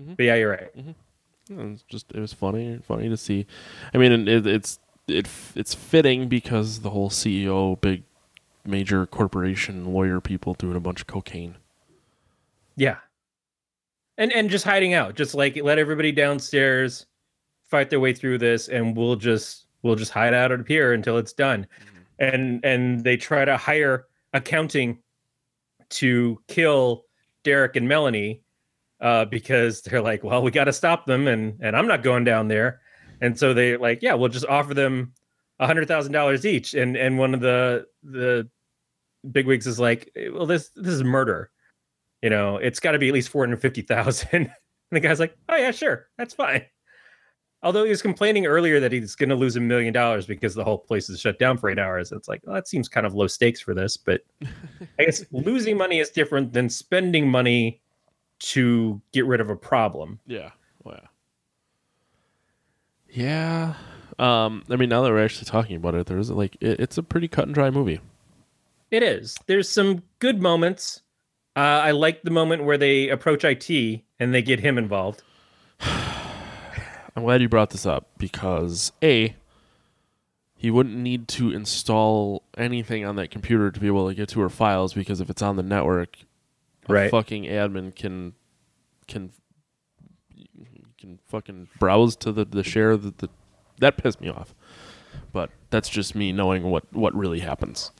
[0.00, 0.16] Mhm.
[0.16, 0.70] But yeah, you're right.
[1.50, 3.46] It's just it was funny, funny to see.
[3.92, 8.04] I mean, it, it's it it's fitting because the whole CEO, big
[8.64, 11.56] major corporation lawyer people doing a bunch of cocaine.
[12.76, 12.98] Yeah.
[14.16, 17.06] And and just hiding out, just like let everybody downstairs
[17.64, 20.92] fight their way through this and we'll just we'll just hide out at a pier
[20.92, 21.66] until it's done.
[22.18, 24.98] And and they try to hire accounting
[25.90, 27.04] to kill
[27.44, 28.42] Derek and Melanie
[29.00, 32.24] uh because they're like, well, we got to stop them and and I'm not going
[32.24, 32.80] down there.
[33.20, 35.12] And so they like, yeah, we'll just offer them
[35.58, 36.74] a hundred thousand dollars each.
[36.74, 38.48] And and one of the the
[39.30, 41.50] bigwigs is like, well, this this is murder
[42.22, 44.28] you know, it's got to be at least 450,000.
[44.32, 44.50] and
[44.90, 46.08] the guy's like, oh, yeah, sure.
[46.18, 46.64] That's fine.
[47.62, 50.64] Although he was complaining earlier that he's going to lose a million dollars because the
[50.64, 52.10] whole place is shut down for eight hours.
[52.10, 53.98] It's like, well, that seems kind of low stakes for this.
[53.98, 54.22] But
[54.98, 57.80] I guess losing money is different than spending money
[58.40, 60.18] to get rid of a problem.
[60.26, 60.50] Yeah.
[60.86, 61.06] Oh yeah.
[63.10, 63.74] Yeah.
[64.18, 64.64] Um.
[64.70, 67.28] I mean, now that we're actually talking about it, there's like it, it's a pretty
[67.28, 68.00] cut and dry movie.
[68.90, 69.36] It is.
[69.46, 71.02] There's some good moments.
[71.56, 75.22] Uh, I like the moment where they approach IT and they get him involved.
[77.16, 79.34] I'm glad you brought this up because a
[80.56, 84.40] he wouldn't need to install anything on that computer to be able to get to
[84.40, 86.18] her files because if it's on the network,
[86.88, 87.10] a Right.
[87.10, 88.34] fucking admin can
[89.08, 89.32] can
[90.98, 93.28] can fucking browse to the the share that the
[93.78, 94.54] that pissed me off.
[95.32, 97.90] But that's just me knowing what what really happens.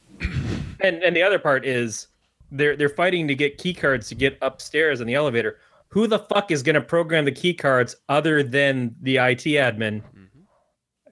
[0.81, 2.09] And and the other part is
[2.53, 5.57] they're they're fighting to get key cards to get upstairs in the elevator.
[5.91, 10.03] Who the fuck is going to program the key cards other than the IT admin?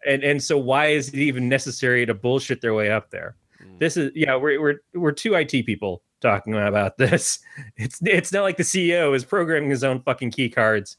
[0.06, 3.36] And and so why is it even necessary to bullshit their way up there?
[3.62, 3.78] Mm.
[3.80, 7.40] This is yeah, we're we're we're two IT people talking about this.
[7.76, 10.96] It's it's not like the CEO is programming his own fucking key cards.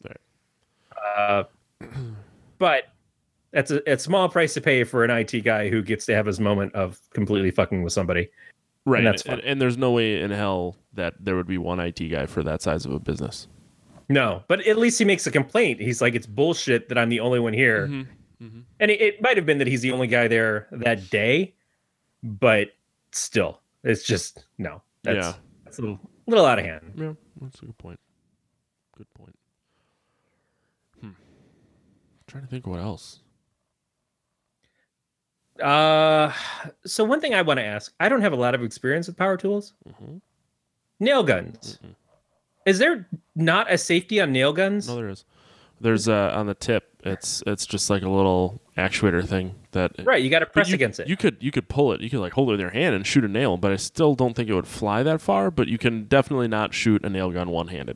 [1.18, 1.44] Uh,
[2.58, 2.84] but
[3.52, 6.26] that's a, a small price to pay for an IT guy who gets to have
[6.26, 8.30] his moment of completely fucking with somebody.
[8.86, 9.04] Right.
[9.04, 12.26] that's and, and there's no way in hell that there would be one IT guy
[12.26, 13.48] for that size of a business.
[14.10, 15.80] No, but at least he makes a complaint.
[15.80, 17.88] He's like, it's bullshit that I'm the only one here.
[17.88, 18.60] Mm-hmm.
[18.80, 21.54] And it, it might have been that he's the only guy there that day,
[22.24, 22.70] but
[23.12, 24.82] still, it's just no.
[25.04, 25.34] That's, Yeah.
[25.64, 26.94] that's a little, little out of hand.
[26.96, 28.00] Yeah, that's a good point.
[28.98, 29.36] Good point.
[31.02, 31.10] Hmm.
[32.28, 33.20] trying to think what else.
[35.62, 36.32] Uh,
[36.86, 39.18] so one thing I want to ask, I don't have a lot of experience with
[39.18, 39.74] power tools.
[39.88, 40.18] Mm-hmm.
[41.02, 41.78] Nail guns.
[41.84, 41.96] Mhm.
[42.66, 44.88] Is there not a safety on nail guns?
[44.88, 45.26] No, there is.
[45.82, 46.86] There's uh, on the tip.
[47.04, 50.76] It's it's just like a little actuator thing that Right, you got to press you,
[50.76, 51.08] against it.
[51.08, 52.02] You could you could pull it.
[52.02, 54.14] You could like hold it in your hand and shoot a nail, but I still
[54.16, 55.50] don't think it would fly that far.
[55.50, 57.96] But you can definitely not shoot a nail gun one handed.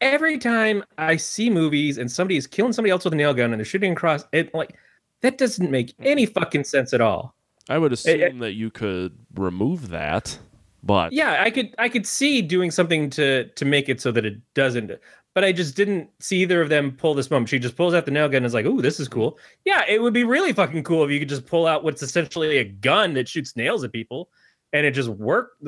[0.00, 3.52] Every time I see movies and somebody is killing somebody else with a nail gun
[3.52, 4.74] and they're shooting across it, like
[5.20, 7.34] that doesn't make any fucking sense at all.
[7.68, 10.38] I would assume it- that you could remove that,
[10.82, 14.24] but Yeah, I could I could see doing something to to make it so that
[14.24, 14.92] it doesn't.
[15.32, 17.48] But I just didn't see either of them pull this moment.
[17.50, 19.84] She just pulls out the nail gun and is like, "Ooh, this is cool." Yeah,
[19.88, 22.64] it would be really fucking cool if you could just pull out what's essentially a
[22.64, 24.28] gun that shoots nails at people,
[24.72, 25.62] and it just worked.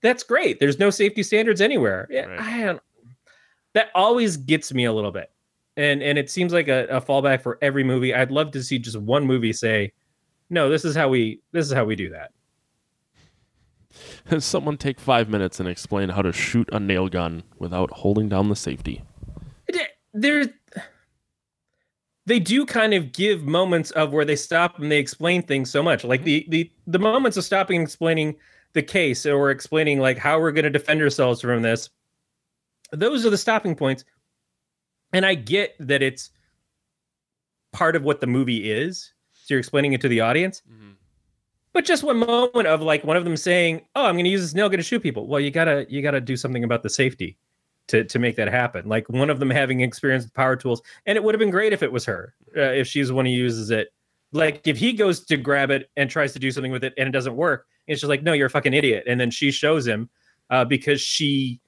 [0.00, 0.60] That's great.
[0.60, 2.06] There's no safety standards anywhere.
[2.10, 2.40] Yeah, Right.
[2.40, 2.82] I don't.
[3.74, 5.30] That always gets me a little bit,
[5.76, 8.14] and and it seems like a, a fallback for every movie.
[8.14, 9.92] I'd love to see just one movie say,
[10.50, 12.30] "No, this is how we this is how we do that."
[14.38, 18.48] someone take five minutes and explain how to shoot a nail gun without holding down
[18.48, 19.02] the safety.
[20.14, 20.44] there
[22.26, 25.82] they do kind of give moments of where they stop and they explain things so
[25.82, 26.04] much.
[26.04, 28.36] Like the the the moments of stopping and explaining
[28.74, 31.90] the case or explaining like how we're going to defend ourselves from this
[32.92, 34.04] those are the stopping points.
[35.14, 36.30] And i get that it's
[37.72, 40.92] part of what the movie is so you're explaining it to the audience mm-hmm.
[41.72, 44.42] But just one moment of like one of them saying oh i'm going to use
[44.42, 46.90] this nail gun to shoot people well you gotta you gotta do something about the
[46.90, 47.36] safety
[47.88, 48.88] to to make that happen.
[48.88, 51.72] Like one of them having experience with power tools, and it would have been great
[51.72, 53.88] if it was her, uh, if she's the one who uses it.
[54.32, 57.06] Like if he goes to grab it and tries to do something with it and
[57.06, 59.04] it doesn't work, it's just like, no, you're a fucking idiot.
[59.06, 60.08] And then she shows him
[60.48, 61.60] uh, because she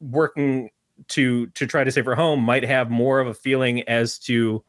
[0.00, 0.70] working
[1.08, 4.64] to to try to save her home might have more of a feeling as to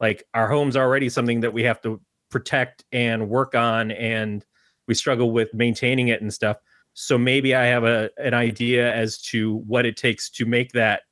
[0.00, 4.44] like our home's already something that we have to protect and work on and
[4.86, 6.58] we struggle with maintaining it and stuff
[7.00, 11.02] so maybe I have a an idea as to what it takes to make that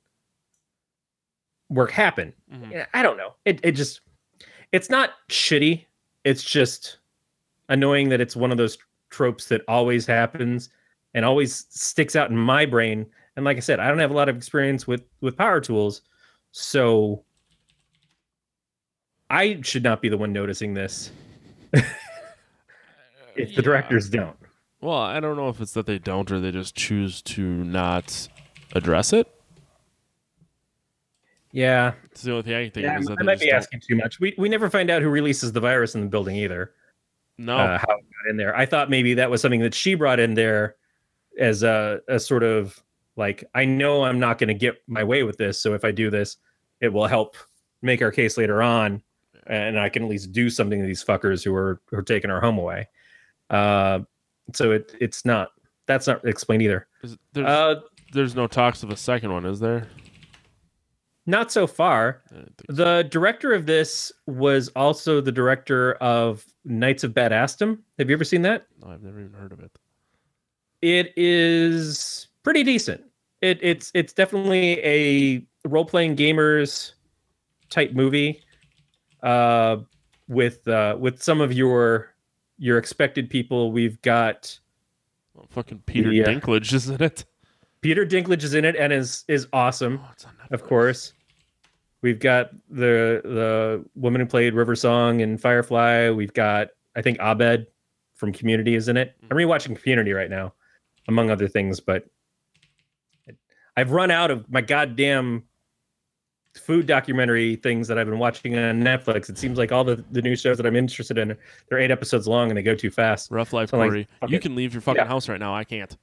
[1.68, 2.34] work happen.
[2.52, 2.72] Mhm.
[2.72, 3.36] Yeah, I don't know.
[3.44, 4.00] It it just
[4.72, 5.86] it's not shitty.
[6.24, 6.98] It's just
[7.68, 8.78] annoying that it's one of those
[9.10, 10.70] tropes that always happens
[11.14, 13.06] and always sticks out in my brain.
[13.36, 16.02] And like I said, I don't have a lot of experience with with power tools,
[16.50, 17.24] so
[19.30, 21.10] I should not be the one noticing this.
[21.72, 21.84] if
[23.34, 23.60] the Yeah.
[23.60, 24.36] directors don't.
[24.80, 28.28] Well, I don't know if it's that they don't or they just choose to not
[28.74, 29.26] address it.
[31.52, 33.32] Yeah, It's the only thing I can think Yeah, of is that I they might
[33.34, 34.20] just be don't- asking too much.
[34.20, 36.72] We we never find out who releases the virus in the building either.
[37.38, 38.54] No, Uh, how it got in there.
[38.56, 40.76] I thought maybe that was something that she brought in there
[41.38, 42.82] as a, a sort of
[43.16, 45.90] like I know I'm not going to get my way with this, so if I
[45.92, 46.36] do this,
[46.80, 47.36] it will help
[47.80, 49.02] make our case later on,
[49.48, 52.30] and I can at least do something to these fuckers who are who are taking
[52.30, 52.88] our home away.
[53.50, 54.00] Uh,
[54.54, 55.50] so it it's not
[55.86, 56.86] that's not explained either.
[57.32, 57.80] There's, Uh,
[58.12, 59.88] there's no talks of a second one, is there?
[61.28, 62.22] not so far.
[62.32, 62.72] I so.
[62.72, 67.78] The director of this was also the director of Knights of Badassdom.
[67.98, 68.66] Have you ever seen that?
[68.80, 69.72] No, I've never even heard of it.
[70.82, 73.02] It is pretty decent.
[73.40, 76.92] It, it's it's definitely a role playing gamers
[77.70, 78.42] type movie,
[79.26, 79.78] uh,
[80.28, 82.14] with uh, with some of your
[82.58, 83.72] your expected people.
[83.72, 84.58] We've got
[85.34, 86.24] Well, fucking Peter Yeah.
[86.24, 87.24] Dinklage is in it.
[87.82, 90.00] Peter Dinklage is in it and is is awesome.
[90.02, 91.12] Oh, of course.
[92.02, 96.10] We've got the the woman who played River Song in Firefly.
[96.10, 97.66] We've got I think Abed
[98.14, 99.14] from Community is in it.
[99.30, 100.54] I'm rewatching Community right now,
[101.08, 101.80] among other things.
[101.80, 102.06] But
[103.76, 105.44] I've run out of my goddamn
[106.58, 109.28] food documentary things that I've been watching on Netflix.
[109.28, 111.36] It seems like all the, the new shows that I'm interested in,
[111.68, 113.30] they're eight episodes long and they go too fast.
[113.30, 114.08] Rough Life, So, like, Corey.
[114.20, 114.42] fuck you it.
[114.42, 115.08] can leave your fucking Yeah.
[115.08, 115.54] house right now.
[115.54, 115.96] I can't.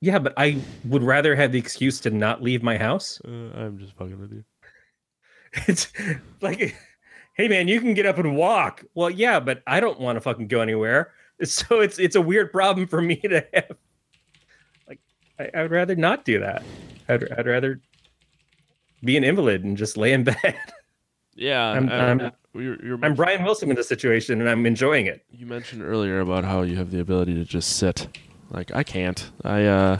[0.00, 3.20] Yeah, but I would rather have the excuse to not leave my house.
[3.24, 4.44] Uh, I'm just fucking with you.
[5.68, 5.92] It's
[6.40, 6.74] like,
[7.34, 8.84] hey man, you can get up and walk.
[8.94, 11.12] Well, yeah, but I don't want to fucking go anywhere.
[11.44, 13.76] So it's it's a weird problem for me to have.
[14.86, 15.00] Like,
[15.40, 16.62] I, I would rather not do that.
[17.08, 17.80] I'd, I'd rather
[19.04, 20.36] be an invalid and just lay in bed.
[21.34, 25.06] Yeah, I'm- I- I'm- you're, you're I'm Brian Wilson in this situation, and I'm enjoying
[25.06, 25.24] it.
[25.30, 28.06] You mentioned earlier about how you have the ability to just sit.
[28.50, 29.30] Like I can't.
[29.42, 29.98] I uh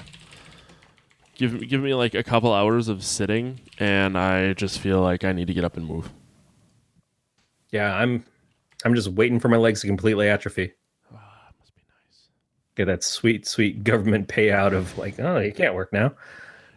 [1.36, 5.24] give me give me like a couple hours of sitting and I just feel like
[5.24, 6.10] I need to get up and move.
[7.70, 8.22] Yeah, I'm
[8.84, 10.72] I'm just waiting for my legs to completely atrophy.
[11.14, 12.28] Ah, must be nice.
[12.76, 16.12] Get that sweet, sweet government payout of like, oh, you can't work now.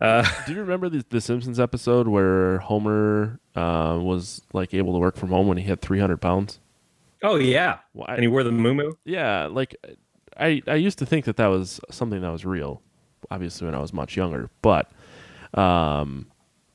[0.01, 4.99] Uh, Do you remember the, the Simpsons episode where Homer uh, was like able to
[4.99, 6.59] work from home when he had 300 pounds?
[7.23, 9.75] oh yeah, Well, and he wore the moo yeah, like
[10.37, 12.81] I I used to think that that was something that was real.
[13.31, 14.91] Obviously, when I was much younger, but
[15.53, 16.27] um,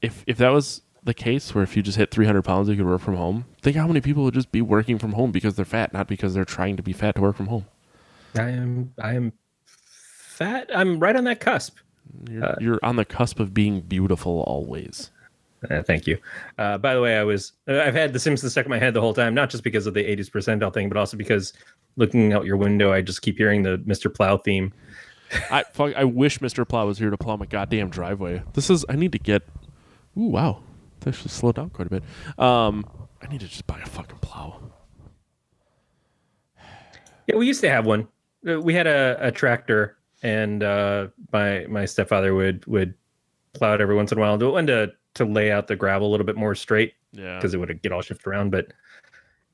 [0.03, 2.87] if if that was the case, where if you just hit 300 pounds, you could
[2.87, 3.45] work from home.
[3.62, 6.35] Think how many people would just be working from home because they're fat, not because
[6.35, 7.66] they're trying to be fat to work from home.
[8.37, 9.33] I am I am
[9.77, 10.71] fat.
[10.75, 11.77] I'm right on that cusp.
[12.29, 15.11] You're, Uh, you're on the cusp of being beautiful always.
[15.71, 16.17] Uh, thank you.
[16.59, 18.95] Uh, by the way, I was uh, I've had The Simpsons stuck in my head
[18.95, 21.53] the whole time, not just because of the 80s percentile thing, but also because
[21.97, 24.13] looking out your window, I just keep hearing the Mr.
[24.13, 24.73] Plow theme.
[25.51, 26.67] I fuck, I wish Mr.
[26.67, 28.43] Plow was here to plow my goddamn driveway.
[28.55, 29.43] This is I need to get.
[30.19, 30.63] Ooh wow,
[31.01, 32.03] they actually slowed down quite a bit.
[32.39, 32.85] Um,
[33.23, 34.61] I need to just buy a fucking plow.
[37.27, 38.09] Yeah, we used to have one.
[38.49, 42.95] Uh, We had a, a tractor, and uh, my my stepfather would would
[43.53, 44.39] plow it every once in a while.
[44.39, 47.55] Do one to to lay out the gravel a little bit more straight Yeah, because
[47.55, 48.51] it would get all shifted around.
[48.51, 48.73] But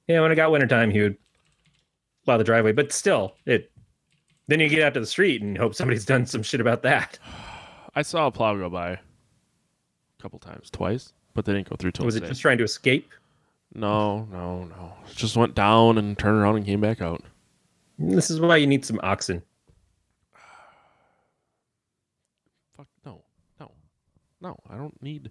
[0.06, 1.16] yeah, when it got wintertime, he would
[2.24, 2.72] plow the driveway.
[2.72, 3.70] But still, it
[4.48, 7.18] then you get out to the street and hope somebody's done some shit about that.
[7.94, 8.98] I saw a plow go by a
[10.20, 13.10] couple times, twice, but they didn't go through till Was it just trying to escape?
[13.74, 14.92] No, no, no.
[15.10, 17.22] It just went down and turned around and came back out.
[17.98, 19.42] This is why you need some oxen.
[22.76, 23.22] Fuck no,
[23.58, 23.72] no,
[24.48, 24.58] no.
[24.70, 25.30] I don't need.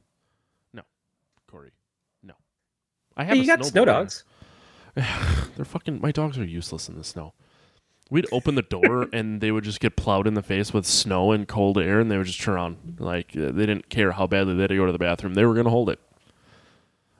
[0.73, 0.81] No,
[1.49, 1.71] Corey,
[2.23, 2.33] no.
[3.17, 3.35] I have.
[3.35, 3.85] Hey, you got snow snowblower.
[3.85, 4.23] dogs.
[4.95, 6.01] They're fucking.
[6.01, 7.33] My dogs are useless in the snow.
[8.11, 11.31] We'd open the door and they would just get plowed in the face with snow
[11.31, 12.77] and cold air, and they would just turn on.
[12.99, 15.33] Like uh, they didn't care how badly they had to go to the bathroom.
[15.33, 15.99] They were gonna hold it.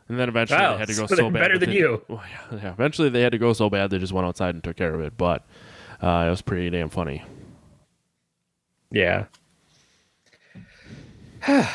[0.07, 1.39] And then eventually Wow, they had to go so so, bad.
[1.39, 2.03] better than they- you.
[2.09, 2.71] Well, yeah.
[2.71, 5.01] Eventually they had to go so bad they just went outside and took care of
[5.01, 5.17] it.
[5.17, 5.43] But
[6.01, 7.23] uh, it was pretty damn funny.
[8.91, 9.25] Yeah.
[11.47, 11.67] I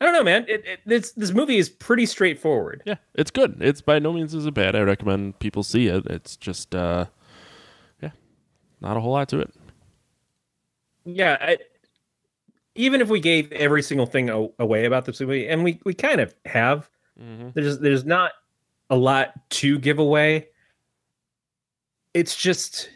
[0.00, 0.44] don't know, man.
[0.48, 2.82] It, it, this this movie is pretty straightforward.
[2.84, 3.58] Yeah, it's good.
[3.60, 4.74] It's by no means is it bad.
[4.74, 6.04] I recommend people see it.
[6.06, 7.06] It's just, uh,
[8.02, 8.10] yeah,
[8.80, 9.52] not a whole lot to it.
[11.04, 11.36] Yeah.
[11.40, 11.58] I,
[12.74, 16.20] even if we gave every single thing away about this movie, and we we kind
[16.20, 16.88] of have,
[17.20, 17.50] Mm-hmm.
[17.54, 18.32] there's there's not
[18.88, 20.48] a lot to give away.
[22.14, 22.88] It's just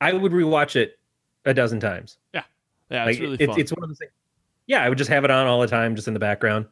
[0.00, 0.98] I would rewatch it
[1.44, 2.16] a dozen times.
[2.32, 2.44] Yeah,
[2.90, 3.60] Like, it's really fun.
[3.60, 4.12] it's one of those things.
[4.66, 6.66] Yeah, I would just have it on all the time, just in the background.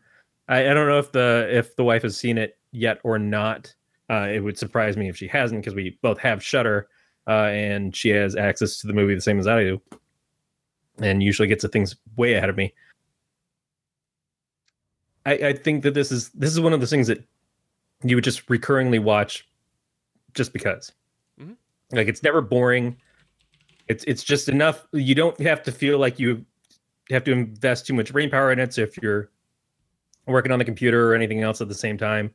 [0.49, 3.75] I, I don't know if the if the wife has seen it yet or not.
[4.09, 6.89] Uh, it would surprise me if she hasn't, because we both have Shudder,
[7.27, 9.81] uh, and she has access to the movie the same as I do,
[11.01, 12.73] and usually gets the things way ahead of me.
[15.25, 17.25] I, I think that this is this is one of those things that
[18.05, 19.49] you would just recurringly watch,
[20.35, 20.93] just because.
[21.41, 21.57] Mhm.
[21.93, 22.97] Like it's never boring.
[23.89, 24.87] It's it's just enough.
[24.93, 26.45] You don't have to feel like you
[27.11, 28.75] have to invest too much brain power in it.
[28.75, 29.31] So if you're
[30.27, 32.35] working on the computer or anything else at the same time,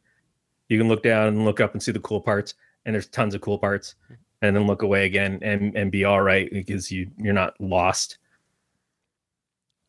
[0.70, 2.54] you can look down and look up and see the cool parts.
[2.86, 3.96] And there's tons of cool parts,
[4.42, 8.18] and then look away again and and be all right because you you're not lost.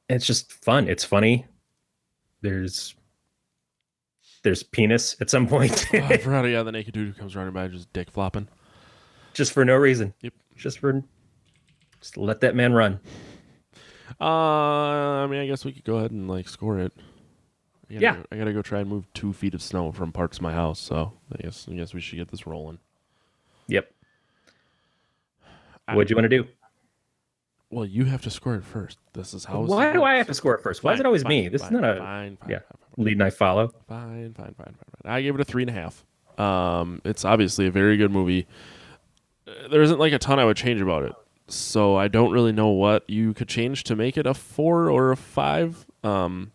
[0.08, 0.88] It's just fun.
[0.88, 1.46] It's funny.
[2.42, 2.94] There's
[4.42, 6.44] there's penis at some point, oh, I forgot.
[6.44, 8.48] Yeah, the naked dude who comes running by just dick flopping.
[9.34, 10.12] just for no reason.
[10.20, 10.34] Yep.
[10.56, 11.02] Just for
[12.03, 13.00] just let that man run.
[14.20, 16.92] Uh, I mean, I guess we could go ahead and like score it.
[17.88, 18.16] I gotta Yeah.
[18.16, 20.53] go- I gotta go try and move two feet of snow from parts of my
[20.53, 20.78] house.
[20.80, 22.78] So I guess I guess we should get this rolling.
[23.68, 23.90] Yep.
[25.92, 26.46] What'd you want to do?
[27.70, 28.98] Well, you have to score it first.
[29.14, 29.61] This is how.
[29.62, 30.84] Why do I have to score it first?
[30.84, 31.48] Why is it always fine, me?
[31.48, 32.59] This fine, is not a fine, fine, yeah.
[32.59, 33.68] fine, lead and I follow.
[33.88, 35.12] fine, fine, fine, fine, fine.
[35.12, 36.05] I gave it a three and a half.
[36.38, 38.46] Um, it's obviously a very good movie.
[39.70, 41.12] There isn't like a ton I would change about it,
[41.49, 45.12] so I don't really know what you could change to make it a four or
[45.12, 45.86] a five.
[46.03, 46.53] Um,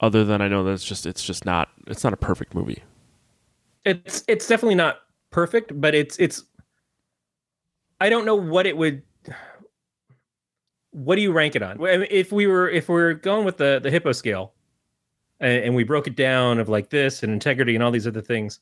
[0.00, 2.82] other than I know that it's just it's just not it's not a perfect movie.
[3.84, 4.98] It's it's definitely not
[5.30, 6.44] perfect, but it's it's.
[8.00, 9.02] I don't know what it would.
[10.90, 11.78] What do you rank it on?
[12.10, 14.54] If we were if we are going with the the hippo scale,
[15.40, 18.20] and, and we broke it down of like this and integrity and all these other
[18.20, 18.60] things,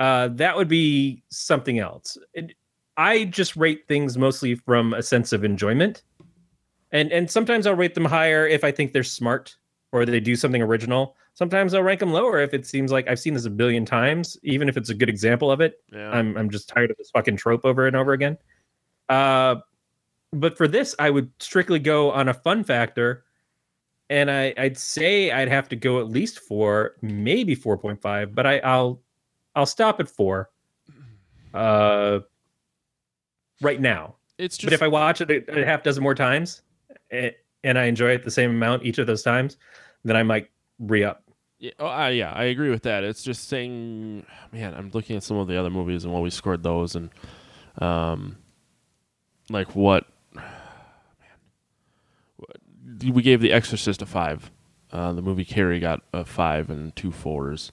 [0.00, 2.16] uh, that would be something else.
[2.34, 2.54] It,
[2.98, 6.02] I just rate things mostly from a sense of enjoyment,
[6.90, 9.56] and and sometimes I'll rate them higher if I think they're smart
[9.92, 11.16] or they do something original.
[11.32, 14.36] Sometimes I'll rank them lower if it seems like I've seen this a billion times,
[14.42, 15.80] even if it's a good example of it.
[15.92, 18.36] Yeah, I'm I'm just tired of this fucking trope over and over again.
[19.08, 19.56] Uh,
[20.32, 23.24] but for this, I would strictly go on a fun factor,
[24.10, 28.34] and I I'd say I'd have to go at least four, maybe four point five,
[28.34, 29.00] but I I'll
[29.54, 30.50] I'll stop at four.
[31.54, 32.20] Uh,
[33.60, 34.16] right now.
[34.38, 36.62] it's just but if I watch it a, a half dozen more times,
[37.10, 39.56] and I enjoy it the same amount each of those times,
[40.04, 41.24] then I might re up.
[41.58, 43.02] Yeah, oh, uh, yeah, I agree with that.
[43.02, 46.30] It's just saying, man, I'm looking at some of the other movies and what we
[46.30, 47.10] scored those, and
[47.78, 48.38] um,
[49.50, 50.44] like what, man,
[53.12, 54.52] we gave The Exorcist a five.
[54.90, 57.72] Uh, the movie Carrie got a five and two fours.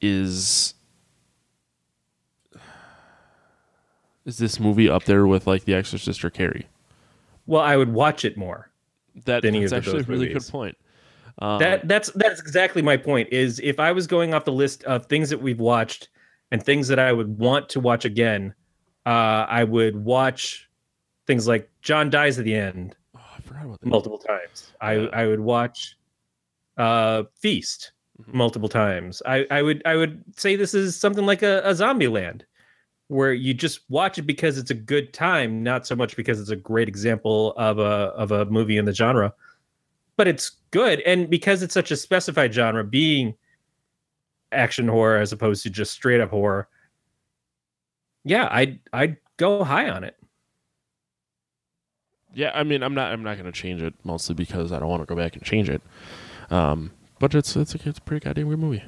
[0.00, 0.74] Is
[4.30, 6.66] is this movie up there with like The Exorcist or Carrie?
[7.46, 8.70] Well, I would watch it more.
[9.24, 10.44] That, that's actually a really movies.
[10.46, 10.76] good point.
[11.40, 13.28] Um, that that's that's exactly my point.
[13.32, 16.08] Is if I was going off the list of things that we've watched
[16.50, 18.54] and things that I would want to watch again,
[19.06, 20.68] uh, I would watch
[21.26, 23.86] things like John dies at the end oh, I forgot about that.
[23.86, 24.72] multiple times.
[24.80, 24.92] I.
[24.92, 25.96] I would watch
[26.76, 28.34] uh, Feast Mhm.
[28.34, 29.22] multiple times.
[29.26, 32.42] I I would I would say this is something like a, a Zombieland,
[33.10, 36.50] where you just watch it because it's a good time, not so much because it's
[36.50, 37.82] a great example of a
[38.14, 39.34] of a movie in the genre.
[40.16, 43.34] But it's good, and because it's such a specified genre, being
[44.52, 46.68] action horror as opposed to just straight up horror.
[48.24, 50.16] Yeah, I'd I'd go high on it.
[52.32, 53.12] Yeah, I mean, I'm not.
[53.12, 55.44] I'm not going to change it mostly because I don't want to go back and
[55.44, 55.82] change it.
[56.48, 58.84] Um, but it's it's a, it's a pretty goddamn good movie.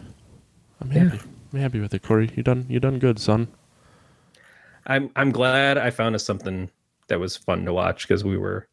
[0.80, 1.08] I'm Yeah.
[1.08, 1.20] happy.
[1.52, 2.30] I'm happy with it, Corey.
[2.36, 3.48] You done you done good, son.
[4.86, 6.70] I'm I'm glad I found us something
[7.08, 8.68] that was fun to watch because we were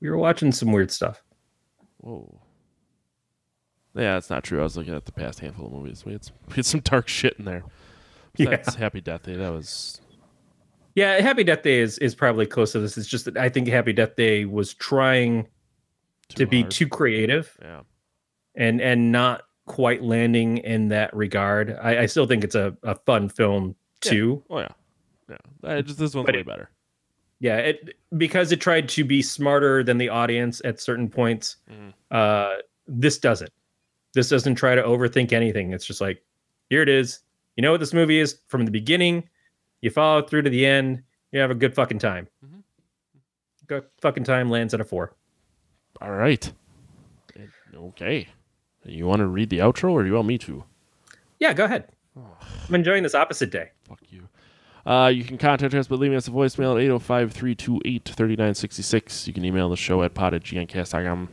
[0.00, 1.22] we were watching some weird stuff.
[1.98, 2.40] Whoa.
[3.94, 4.60] Yeah, that's not true.
[4.60, 6.04] I was looking at the past handful of movies.
[6.04, 7.64] We had some, we had some dark shit in there.
[8.36, 8.50] Yeah.
[8.50, 9.34] That's Happy Death Day.
[9.36, 10.00] That was
[10.94, 12.96] Yeah, Happy Death Day is is probably close to this.
[12.96, 15.48] It's just that I think Happy Death Day was trying
[16.30, 17.80] to be too creative Yeah.
[18.54, 21.76] and and not quite landing in that regard.
[21.82, 24.10] I, I still think it's a, a fun film Yeah.
[24.12, 24.44] too.
[24.48, 24.68] Oh yeah.
[25.30, 25.36] Yeah.
[25.64, 26.70] I just this one's But way it- better.
[27.42, 31.56] Yeah, it because it tried to be smarter than the audience at certain points.
[31.70, 31.94] Mhm.
[32.10, 32.56] Uh,
[32.86, 33.50] this doesn't.
[34.12, 35.72] This doesn't try to overthink anything.
[35.72, 36.22] It's just like,
[36.68, 37.20] here it is.
[37.56, 39.26] You know what this movie is from the beginning.
[39.80, 41.02] You follow through to the end.
[41.32, 42.28] You have a good fucking time.
[42.44, 42.62] Mhm.
[43.68, 45.14] Good fucking time lands at a four.
[46.02, 46.52] All right.
[47.36, 48.28] Eh, Okay.
[48.84, 50.64] You want to read the outro or do you want me to?
[51.38, 51.88] Yeah, go ahead.
[52.68, 53.70] I'm enjoying this opposite day.
[53.88, 54.28] Fuck you.
[54.86, 59.26] Uh, you can contact us by leaving us a voicemail at 805 328 3966.
[59.26, 61.28] You can email the show at pod at gncast.com.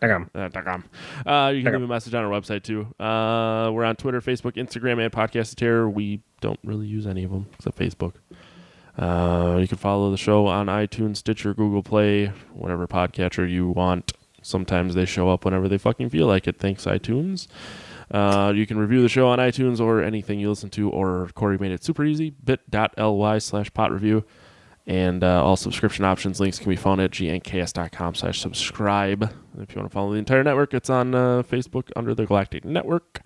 [0.00, 0.30] Hang on.
[0.34, 0.84] Uh, com.
[1.26, 2.82] Uh, you can leave a message on our website too.
[3.02, 5.90] Uh, we're on Twitter, Facebook, Instagram, and Podcast of Terror.
[5.90, 8.14] We don't really use any of them except Facebook.
[8.96, 14.12] Uh, you can follow the show on iTunes, Stitcher, Google Play, whatever podcatcher you want.
[14.42, 16.58] Sometimes they show up whenever they fucking feel like it.
[16.58, 17.48] Thanks, iTunes.
[18.10, 21.58] Uh, you can review the show on iTunes or anything you listen to, or Corey
[21.58, 24.24] made it super easy, bit.ly slash pot review.
[24.86, 29.24] And uh, all subscription options links can be found at gncast.com slash subscribe.
[29.58, 32.64] If you want to follow the entire network, it's on uh, Facebook under the Galactic
[32.64, 33.20] Network.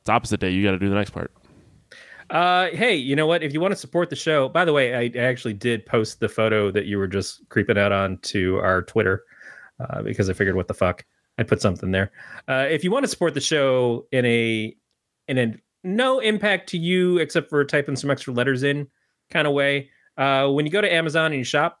[0.00, 0.50] It's opposite day.
[0.50, 1.32] You got to do the next part.
[2.30, 3.44] Uh, hey, you know what?
[3.44, 6.28] If you want to support the show, by the way, I actually did post the
[6.28, 9.22] photo that you were just creeping out on to our Twitter
[9.78, 11.04] uh, because I figured, what the fuck,
[11.38, 12.12] I'd put something there.
[12.48, 14.74] Uh, if you want to support the show in a
[15.28, 18.86] in a no impact to you except for typing some extra letters in
[19.30, 21.80] kind of way, uh, when you go to Amazon and you shop,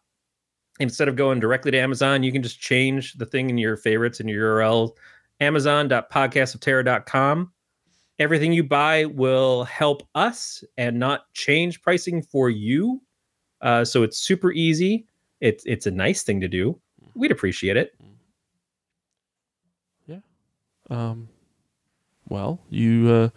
[0.80, 4.20] instead of going directly to Amazon, you can just change the thing in your favorites
[4.20, 4.90] in your URL,
[5.40, 7.52] amazon.podcastofterror.com
[8.18, 13.00] everything you buy will help us and not change pricing for you.
[13.60, 15.06] Uh, so it's super easy.
[15.40, 16.78] It's it's a nice thing to do.
[17.14, 17.94] We'd appreciate it.
[20.90, 21.28] Um,
[22.28, 23.28] well, you uh,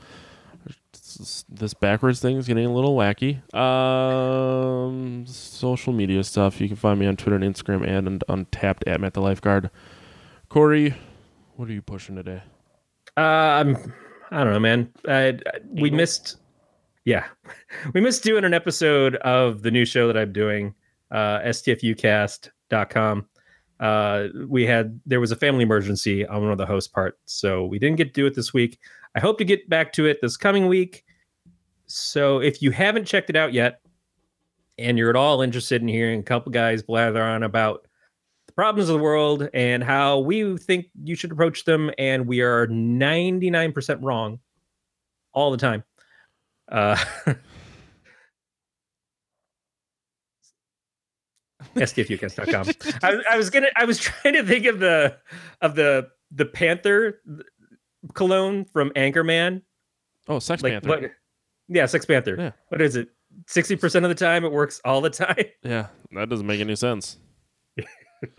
[1.49, 3.41] this, backwards thing is getting a little wacky.
[3.55, 6.59] Um, social media stuff.
[6.61, 9.69] You can find me on Twitter and Instagram and on Untappd at Matt the Lifeguard.
[10.49, 10.95] Corey,
[11.55, 12.41] what are you pushing today?
[13.15, 13.93] Uh, I'm
[14.31, 14.91] I don't know, man.
[15.07, 15.33] Uh,
[15.71, 15.97] we Anal?
[15.97, 16.37] missed,
[17.05, 17.25] yeah,
[17.93, 20.73] we missed doing an episode of the new show that I'm doing,
[21.11, 23.25] uh, stfucast.com.
[23.79, 27.65] Uh, we had there was a family emergency on one of the host parts, so
[27.65, 28.79] we didn't get to do it this week.
[29.15, 31.03] I hope to get back to it this coming week.
[31.85, 33.81] So if you haven't checked it out yet,
[34.77, 37.87] and you're at all interested in hearing a couple guys blather on about
[38.47, 42.41] the problems of the world and how we think you should approach them, and we
[42.41, 44.39] are 99% wrong
[45.33, 45.83] all the time.
[46.69, 46.97] Uh,
[51.77, 52.99] STFUcast.com.
[53.03, 53.67] I, was- I was gonna.
[53.75, 55.17] I was trying to think of the
[55.61, 57.21] of the the Panther
[58.13, 59.61] cologne from Anchorman.
[60.27, 60.89] Oh, Sex Like Panther.
[60.89, 61.11] what?
[61.69, 62.35] Yeah, Sex Panther.
[62.37, 62.51] Yeah.
[62.69, 63.09] What is it?
[63.45, 65.35] Sixty percent of the time, it works all the time.
[65.63, 67.17] Yeah, that doesn't make any sense.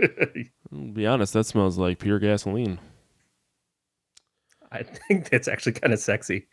[0.01, 2.79] I'll be honest, that smells like pure gasoline.
[4.73, 6.47] I think that's actually kind of sexy.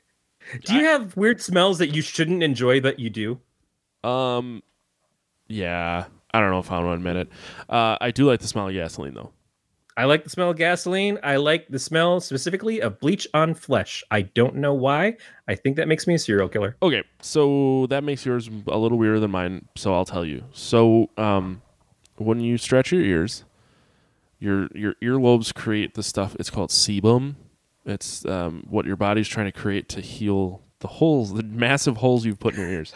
[0.65, 3.39] Do you have weird smells that you shouldn't enjoy but you do?
[4.03, 4.61] Um,
[5.47, 6.05] yeah,
[6.35, 7.29] I don't know if I want to admit it.
[7.69, 9.31] Uh, I do like the smell of gasoline though.
[9.95, 11.17] I like the smell of gasoline.
[11.23, 14.03] I like the smell specifically of bleach on flesh.
[14.11, 15.15] I don't know why.
[15.47, 16.75] I think that makes me a serial killer.
[16.83, 19.69] Okay, so that makes yours a little weirder than mine.
[19.77, 20.43] So I'll tell you.
[20.51, 21.61] So um,
[22.17, 23.45] when you stretch your ears,
[24.39, 26.35] your your earlobes create the stuff.
[26.37, 27.35] It's called sebum.
[27.85, 32.25] It's um, what your body's trying to create to heal the holes, the massive holes
[32.25, 32.93] you've put in your ears.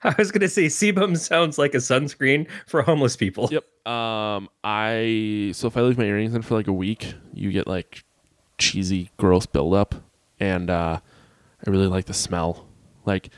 [0.02, 3.48] I was gonna say sebum sounds like a sunscreen for homeless people.
[3.50, 3.64] Yep.
[3.86, 7.66] Um, I so if I leave my earrings in for like a week, you get
[7.66, 8.04] like
[8.58, 9.94] cheesy, gross buildup,
[10.38, 11.00] and uh,
[11.66, 12.66] I really like the smell.
[13.04, 13.30] Like,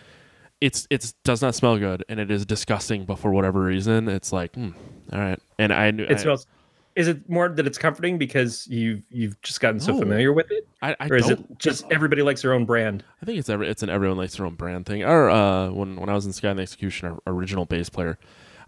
[0.61, 3.05] it's it's does not smell good, and it is disgusting.
[3.05, 4.71] But for whatever reason, it's like, hmm,
[5.13, 5.41] all right.
[5.59, 6.47] And I knew It smells.
[6.95, 10.69] Is it more that it's comforting because you've you've just gotten so familiar with it,
[10.83, 13.03] I, I or is it just everybody likes their own brand?
[13.23, 15.03] I think it's every, it's an everyone likes their own brand thing.
[15.03, 18.19] Or uh, when when I was in Sky and the Execution, our original bass player,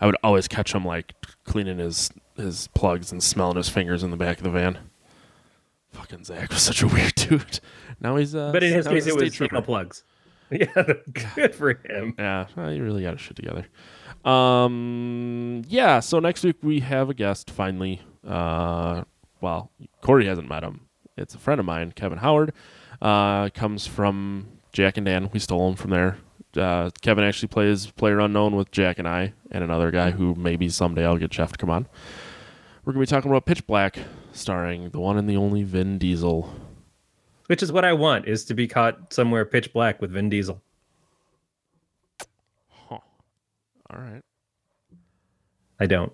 [0.00, 1.14] I would always catch him like
[1.44, 4.78] cleaning his his plugs and smelling his fingers in the back of the van.
[5.92, 7.60] Fucking Zach was such a weird dude.
[8.00, 10.04] Now he's uh, But in his case, it was anal plugs.
[10.50, 10.66] Yeah,
[11.34, 12.14] good for him.
[12.18, 13.66] Yeah, you really got his shit together.
[14.24, 16.00] Um, yeah.
[16.00, 18.02] So next week we have a guest finally.
[18.26, 19.04] Uh,
[19.40, 19.70] well,
[20.00, 20.82] Corey hasn't met him.
[21.16, 22.52] It's a friend of mine, Kevin Howard.
[23.00, 25.30] Uh, comes from Jack and Dan.
[25.32, 26.18] We stole him from there.
[26.56, 30.68] Uh, Kevin actually plays Player Unknown with Jack and I, and another guy who maybe
[30.68, 31.86] someday I'll get Jeff to come on.
[32.84, 33.98] We're gonna be talking about Pitch Black,
[34.32, 36.52] starring the one and the only Vin Diesel.
[37.46, 40.62] Which is what I want: is to be caught somewhere pitch black with Vin Diesel.
[42.68, 42.98] Huh.
[43.90, 44.22] All right.
[45.78, 46.12] I don't.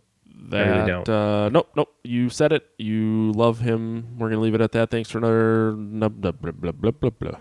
[0.49, 1.09] That, really don't.
[1.09, 1.95] Uh, nope, nope.
[2.03, 2.67] You said it.
[2.79, 4.19] You love him.
[4.19, 4.91] We're gonna leave it at that.
[4.91, 7.39] Thanks for another nub nub blah blah blah blah blah.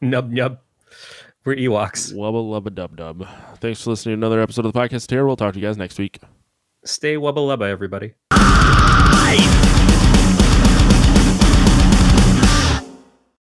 [0.00, 0.58] Nub nub.
[1.44, 2.12] We're Ewoks.
[2.12, 3.26] Wubba lubba dub dub.
[3.60, 5.10] Thanks for listening to another episode of the podcast.
[5.10, 6.18] Here, we'll talk to you guys next week.
[6.84, 8.14] Stay wubba lubba, everybody.
[8.30, 9.67] I